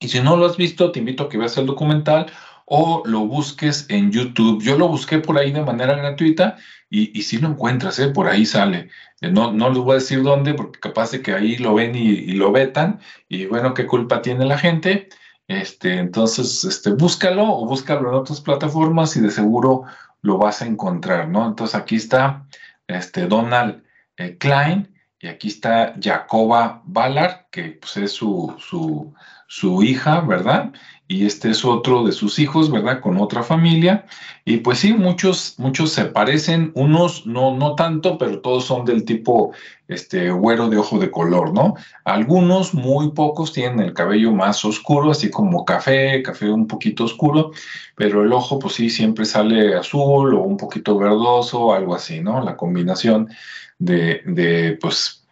Y 0.00 0.08
si 0.08 0.20
no 0.20 0.36
lo 0.36 0.44
has 0.44 0.56
visto, 0.56 0.90
te 0.90 0.98
invito 0.98 1.22
a 1.22 1.28
que 1.28 1.38
veas 1.38 1.56
el 1.56 1.66
documental 1.66 2.26
o 2.70 3.02
lo 3.06 3.20
busques 3.20 3.86
en 3.88 4.12
YouTube. 4.12 4.62
Yo 4.62 4.76
lo 4.76 4.88
busqué 4.88 5.18
por 5.18 5.38
ahí 5.38 5.52
de 5.52 5.62
manera 5.62 5.94
gratuita 5.94 6.56
y, 6.90 7.18
y 7.18 7.22
sí 7.22 7.38
lo 7.38 7.48
encuentras, 7.48 7.98
¿eh? 7.98 8.08
por 8.08 8.28
ahí 8.28 8.44
sale. 8.46 8.90
Eh, 9.20 9.30
no, 9.30 9.52
no 9.52 9.70
les 9.70 9.78
voy 9.78 9.92
a 9.92 9.94
decir 9.94 10.22
dónde 10.22 10.54
porque 10.54 10.78
capaz 10.80 11.10
de 11.10 11.22
que 11.22 11.34
ahí 11.34 11.56
lo 11.56 11.74
ven 11.74 11.94
y, 11.94 12.32
lo 12.32 12.52
vetan 12.52 13.00
y 13.28 13.46
bueno, 13.46 13.74
¿qué 13.74 13.86
culpa 13.86 14.22
tiene 14.22 14.44
la 14.44 14.58
gente? 14.58 15.08
Este, 15.48 15.94
entonces, 15.98 16.64
este, 16.64 16.92
búscalo 16.92 17.44
o 17.44 17.66
búscalo 17.66 18.10
en 18.10 18.14
otras 18.16 18.40
plataformas 18.40 19.16
y 19.16 19.20
de 19.20 19.30
seguro 19.30 19.84
lo 20.22 20.38
vas 20.38 20.62
a 20.62 20.66
encontrar, 20.66 21.28
¿no? 21.28 21.46
Entonces 21.46 21.74
aquí 21.74 21.96
está 21.96 22.46
este, 22.86 23.26
Donald 23.26 23.82
eh, 24.18 24.36
Klein 24.38 24.94
y 25.20 25.28
aquí 25.28 25.48
está 25.48 25.94
Jacoba 26.00 26.82
Ballard, 26.84 27.46
que 27.50 27.78
pues, 27.80 27.96
es 27.96 28.12
su, 28.12 28.54
su, 28.58 29.14
su 29.46 29.82
hija, 29.82 30.20
¿verdad? 30.20 30.72
Y 31.10 31.24
este 31.24 31.50
es 31.50 31.64
otro 31.64 32.04
de 32.04 32.12
sus 32.12 32.38
hijos, 32.38 32.70
¿verdad? 32.70 33.00
Con 33.00 33.16
otra 33.16 33.42
familia. 33.42 34.04
Y 34.44 34.58
pues 34.58 34.80
sí, 34.80 34.92
muchos, 34.92 35.54
muchos 35.56 35.90
se 35.90 36.04
parecen, 36.04 36.70
unos 36.74 37.26
no, 37.26 37.56
no 37.56 37.74
tanto, 37.74 38.18
pero 38.18 38.40
todos 38.40 38.66
son 38.66 38.84
del 38.84 39.06
tipo 39.06 39.52
este 39.88 40.30
güero 40.30 40.68
de 40.68 40.76
ojo 40.76 40.98
de 40.98 41.10
color, 41.10 41.54
¿no? 41.54 41.74
Algunos, 42.04 42.74
muy 42.74 43.12
pocos, 43.12 43.54
tienen 43.54 43.80
el 43.80 43.94
cabello 43.94 44.32
más 44.32 44.62
oscuro, 44.66 45.10
así 45.10 45.30
como 45.30 45.64
café, 45.64 46.22
café 46.22 46.50
un 46.50 46.66
poquito 46.66 47.04
oscuro, 47.04 47.52
pero 47.96 48.22
el 48.22 48.30
ojo, 48.34 48.58
pues 48.58 48.74
sí, 48.74 48.90
siempre 48.90 49.24
sale 49.24 49.74
azul 49.74 50.34
o 50.34 50.42
un 50.42 50.58
poquito 50.58 50.98
verdoso, 50.98 51.72
algo 51.72 51.94
así, 51.94 52.20
¿no? 52.20 52.42
La 52.44 52.54
combinación 52.54 53.30
de, 53.78 54.20
de 54.26 54.76
pues, 54.78 55.26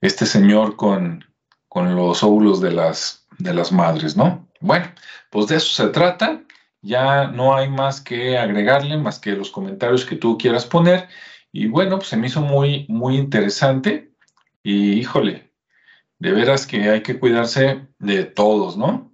este 0.00 0.26
señor 0.26 0.76
con, 0.76 1.24
con 1.68 1.96
los 1.96 2.22
óvulos 2.22 2.60
de 2.60 2.70
las, 2.70 3.26
de 3.38 3.52
las 3.52 3.72
madres, 3.72 4.16
¿no? 4.16 4.47
Bueno, 4.60 4.92
pues 5.30 5.46
de 5.48 5.56
eso 5.56 5.84
se 5.84 5.90
trata. 5.90 6.44
Ya 6.82 7.28
no 7.28 7.54
hay 7.56 7.68
más 7.68 8.00
que 8.00 8.38
agregarle, 8.38 8.96
más 8.96 9.18
que 9.18 9.32
los 9.32 9.50
comentarios 9.50 10.04
que 10.04 10.16
tú 10.16 10.38
quieras 10.38 10.66
poner. 10.66 11.08
Y 11.52 11.66
bueno, 11.66 11.96
pues 11.98 12.08
se 12.08 12.16
me 12.16 12.28
hizo 12.28 12.40
muy, 12.40 12.86
muy 12.88 13.16
interesante. 13.16 14.12
Y 14.62 14.92
híjole, 14.92 15.52
de 16.18 16.32
veras 16.32 16.66
que 16.66 16.90
hay 16.90 17.02
que 17.02 17.18
cuidarse 17.18 17.88
de 17.98 18.24
todos, 18.24 18.76
¿no? 18.76 19.08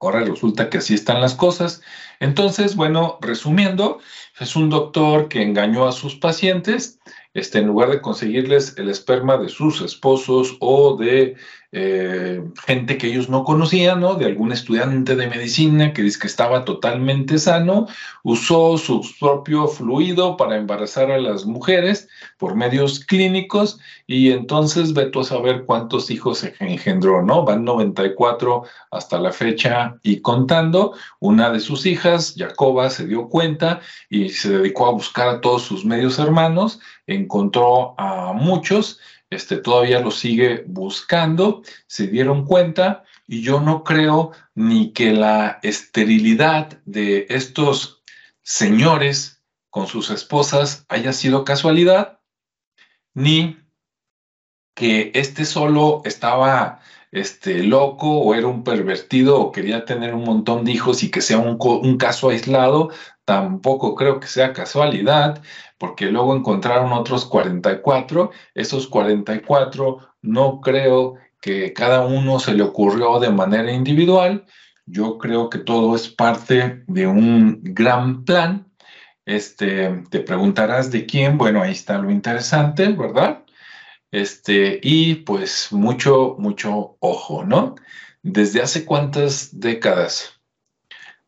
Ahora 0.00 0.24
resulta 0.24 0.68
que 0.68 0.78
así 0.78 0.94
están 0.94 1.20
las 1.20 1.34
cosas. 1.34 1.80
Entonces, 2.18 2.74
bueno, 2.74 3.18
resumiendo, 3.20 4.00
es 4.40 4.56
un 4.56 4.68
doctor 4.68 5.28
que 5.28 5.42
engañó 5.42 5.86
a 5.86 5.92
sus 5.92 6.16
pacientes, 6.16 6.98
este, 7.34 7.58
en 7.58 7.68
lugar 7.68 7.90
de 7.90 8.00
conseguirles 8.00 8.76
el 8.78 8.90
esperma 8.90 9.36
de 9.36 9.48
sus 9.48 9.80
esposos 9.80 10.56
o 10.58 10.96
de 10.96 11.36
eh, 11.74 12.44
gente 12.66 12.98
que 12.98 13.06
ellos 13.06 13.30
no 13.30 13.44
conocían, 13.44 14.00
¿no? 14.00 14.14
De 14.14 14.26
algún 14.26 14.52
estudiante 14.52 15.16
de 15.16 15.26
medicina 15.26 15.94
que 15.94 16.02
dice 16.02 16.18
que 16.18 16.26
estaba 16.26 16.66
totalmente 16.66 17.38
sano, 17.38 17.86
usó 18.22 18.76
su 18.76 19.00
propio 19.18 19.66
fluido 19.66 20.36
para 20.36 20.58
embarazar 20.58 21.10
a 21.10 21.16
las 21.16 21.46
mujeres 21.46 22.08
por 22.36 22.56
medios 22.56 23.00
clínicos 23.00 23.78
y 24.06 24.32
entonces 24.32 24.92
veto 24.92 25.20
a 25.20 25.24
saber 25.24 25.64
cuántos 25.64 26.10
hijos 26.10 26.40
se 26.40 26.54
engendró, 26.60 27.22
¿no? 27.22 27.46
Van 27.46 27.64
94 27.64 28.64
hasta 28.90 29.18
la 29.18 29.32
fecha 29.32 29.96
y 30.02 30.20
contando. 30.20 30.92
Una 31.20 31.50
de 31.50 31.60
sus 31.60 31.86
hijas, 31.86 32.34
Jacoba, 32.36 32.90
se 32.90 33.06
dio 33.06 33.28
cuenta 33.28 33.80
y 34.10 34.28
se 34.28 34.58
dedicó 34.58 34.88
a 34.88 34.92
buscar 34.92 35.28
a 35.28 35.40
todos 35.40 35.62
sus 35.62 35.86
medios 35.86 36.18
hermanos, 36.18 36.80
encontró 37.06 37.94
a 37.98 38.34
muchos 38.34 39.00
este, 39.32 39.56
todavía 39.56 40.00
lo 40.00 40.10
sigue 40.10 40.64
buscando, 40.66 41.62
se 41.86 42.06
dieron 42.06 42.44
cuenta 42.44 43.04
y 43.26 43.42
yo 43.42 43.60
no 43.60 43.84
creo 43.84 44.32
ni 44.54 44.92
que 44.92 45.12
la 45.12 45.58
esterilidad 45.62 46.80
de 46.84 47.26
estos 47.30 48.02
señores 48.42 49.42
con 49.70 49.86
sus 49.86 50.10
esposas 50.10 50.84
haya 50.88 51.12
sido 51.12 51.44
casualidad, 51.44 52.20
ni 53.14 53.58
que 54.74 55.12
este 55.14 55.44
solo 55.44 56.02
estaba 56.04 56.80
este, 57.10 57.62
loco 57.62 58.18
o 58.20 58.34
era 58.34 58.46
un 58.46 58.64
pervertido 58.64 59.38
o 59.40 59.52
quería 59.52 59.84
tener 59.84 60.14
un 60.14 60.24
montón 60.24 60.64
de 60.64 60.72
hijos 60.72 61.02
y 61.02 61.10
que 61.10 61.20
sea 61.20 61.38
un, 61.38 61.58
un 61.60 61.96
caso 61.98 62.30
aislado, 62.30 62.90
tampoco 63.24 63.94
creo 63.94 64.18
que 64.20 64.26
sea 64.26 64.52
casualidad, 64.52 65.42
porque 65.82 66.12
luego 66.12 66.36
encontraron 66.36 66.92
otros 66.92 67.26
44. 67.26 68.30
Esos 68.54 68.86
44 68.86 69.98
no 70.22 70.60
creo 70.60 71.16
que 71.40 71.72
cada 71.72 72.06
uno 72.06 72.38
se 72.38 72.54
le 72.54 72.62
ocurrió 72.62 73.18
de 73.18 73.30
manera 73.30 73.72
individual. 73.72 74.46
Yo 74.86 75.18
creo 75.18 75.50
que 75.50 75.58
todo 75.58 75.96
es 75.96 76.06
parte 76.06 76.84
de 76.86 77.08
un 77.08 77.58
gran 77.64 78.24
plan. 78.24 78.70
Este, 79.26 80.04
te 80.08 80.20
preguntarás 80.20 80.92
de 80.92 81.04
quién. 81.04 81.36
Bueno, 81.36 81.60
ahí 81.60 81.72
está 81.72 81.98
lo 81.98 82.12
interesante, 82.12 82.86
¿verdad? 82.92 83.42
Este, 84.12 84.78
y 84.84 85.16
pues 85.16 85.72
mucho, 85.72 86.36
mucho 86.38 86.96
ojo, 87.00 87.44
¿no? 87.44 87.74
¿Desde 88.22 88.62
hace 88.62 88.84
cuántas 88.84 89.58
décadas? 89.58 90.40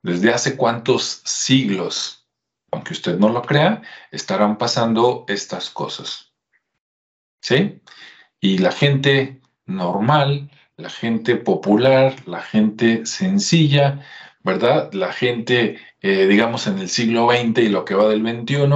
¿Desde 0.00 0.32
hace 0.32 0.56
cuántos 0.56 1.22
siglos? 1.24 2.23
Aunque 2.74 2.92
usted 2.92 3.18
no 3.18 3.28
lo 3.28 3.42
crea, 3.42 3.82
estarán 4.10 4.58
pasando 4.58 5.24
estas 5.28 5.70
cosas. 5.70 6.32
¿Sí? 7.40 7.80
Y 8.40 8.58
la 8.58 8.72
gente 8.72 9.40
normal, 9.66 10.50
la 10.76 10.90
gente 10.90 11.36
popular, 11.36 12.14
la 12.26 12.42
gente 12.42 13.06
sencilla, 13.06 14.00
¿verdad? 14.42 14.92
La 14.92 15.12
gente, 15.12 15.78
eh, 16.02 16.26
digamos, 16.26 16.66
en 16.66 16.78
el 16.78 16.88
siglo 16.88 17.28
XX 17.30 17.58
y 17.60 17.68
lo 17.68 17.84
que 17.84 17.94
va 17.94 18.08
del 18.08 18.22
XXI, 18.22 18.68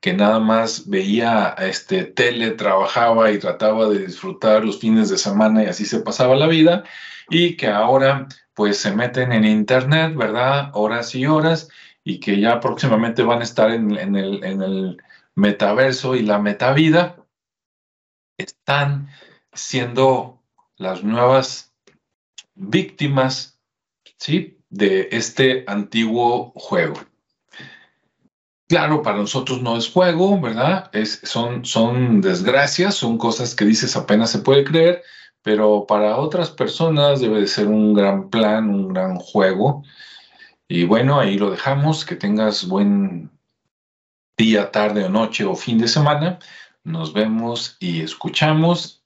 que 0.00 0.12
nada 0.12 0.38
más 0.38 0.88
veía 0.88 1.54
este, 1.58 2.04
tele, 2.04 2.50
trabajaba 2.52 3.30
y 3.30 3.38
trataba 3.38 3.88
de 3.88 4.06
disfrutar 4.06 4.64
los 4.64 4.80
fines 4.80 5.08
de 5.08 5.18
semana 5.18 5.64
y 5.64 5.66
así 5.66 5.86
se 5.86 6.00
pasaba 6.00 6.36
la 6.36 6.46
vida, 6.46 6.84
y 7.30 7.56
que 7.56 7.68
ahora 7.68 8.28
pues 8.54 8.78
se 8.78 8.94
meten 8.94 9.32
en 9.32 9.44
internet, 9.44 10.14
¿verdad? 10.14 10.70
Horas 10.74 11.14
y 11.14 11.26
horas 11.26 11.68
y 12.04 12.20
que 12.20 12.38
ya 12.38 12.60
próximamente 12.60 13.22
van 13.22 13.40
a 13.40 13.44
estar 13.44 13.70
en, 13.70 13.96
el, 13.96 14.44
el 14.44 15.02
metaverso 15.34 16.14
y 16.14 16.22
la 16.22 16.38
metavida, 16.38 17.16
están 18.36 19.08
siendo 19.52 20.42
las 20.76 21.02
nuevas 21.02 21.72
víctimas 22.54 23.58
¿sí? 24.18 24.58
de 24.68 25.08
este 25.12 25.64
antiguo 25.66 26.52
juego. 26.56 26.94
Claro, 28.66 29.02
para 29.02 29.18
nosotros 29.18 29.62
no 29.62 29.76
es 29.76 29.90
juego, 29.90 30.40
¿verdad? 30.40 30.90
Es, 30.92 31.20
son, 31.22 31.64
son 31.64 32.20
desgracias, 32.20 32.94
son 32.94 33.18
cosas 33.18 33.54
que 33.54 33.64
dices 33.64 33.94
apenas 33.96 34.30
se 34.30 34.38
puede 34.38 34.64
creer, 34.64 35.02
pero 35.42 35.86
para 35.86 36.16
otras 36.16 36.50
personas 36.50 37.20
debe 37.20 37.40
de 37.40 37.46
ser 37.46 37.68
un 37.68 37.92
gran 37.92 38.30
plan, 38.30 38.70
un 38.70 38.88
gran 38.88 39.16
juego. 39.16 39.84
Y 40.74 40.82
bueno, 40.82 41.20
ahí 41.20 41.38
lo 41.38 41.52
dejamos. 41.52 42.04
Que 42.04 42.16
tengas 42.16 42.66
buen 42.66 43.30
día, 44.36 44.72
tarde 44.72 45.04
o 45.04 45.08
noche 45.08 45.44
o 45.44 45.54
fin 45.54 45.78
de 45.78 45.86
semana. 45.86 46.40
Nos 46.82 47.12
vemos 47.12 47.76
y 47.78 48.00
escuchamos 48.00 49.04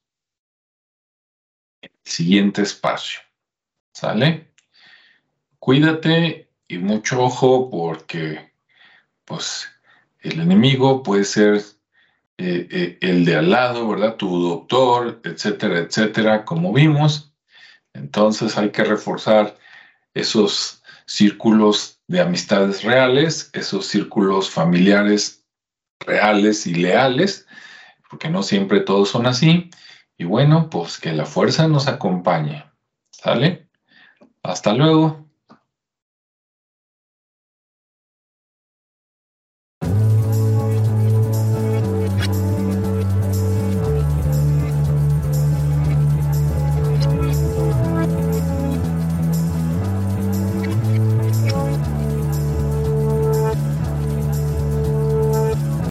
el 1.83 1.91
siguiente 2.07 2.63
espacio. 2.63 3.21
¿Sale? 3.93 4.51
Cuídate 5.59 6.49
y 6.69 6.79
mucho 6.79 7.23
ojo 7.23 7.69
porque 7.69 8.51
pues 9.27 9.69
el 10.21 10.41
enemigo 10.41 11.03
puede 11.03 11.25
ser 11.25 11.57
eh, 12.39 12.67
eh, 12.71 12.99
el 13.03 13.27
de 13.27 13.37
al 13.37 13.51
lado, 13.51 13.87
¿verdad? 13.87 14.17
Tu 14.17 14.43
doctor, 14.43 15.21
etcétera, 15.23 15.81
etcétera, 15.81 16.47
como 16.47 16.73
vimos. 16.73 17.35
Entonces 17.93 18.57
hay 18.57 18.71
que 18.71 18.85
reforzar 18.85 19.59
esos 20.15 20.78
círculos 21.09 22.01
de 22.07 22.21
amistades 22.21 22.85
reales, 22.85 23.51
esos 23.55 23.87
círculos 23.87 24.51
familiares 24.51 25.47
reales 26.01 26.67
y 26.67 26.75
leales, 26.75 27.47
porque 28.09 28.29
no 28.29 28.43
siempre 28.43 28.81
todos 28.81 29.09
son 29.09 29.27
así. 29.27 29.71
Y 30.19 30.25
bueno, 30.25 30.69
pues 30.71 30.99
que 30.99 31.13
la 31.13 31.25
fuerza 31.25 31.67
nos 31.67 31.89
acompañe. 31.89 32.65
¿Sale? 33.11 33.69
Hasta 34.43 34.75
luego. 34.75 35.28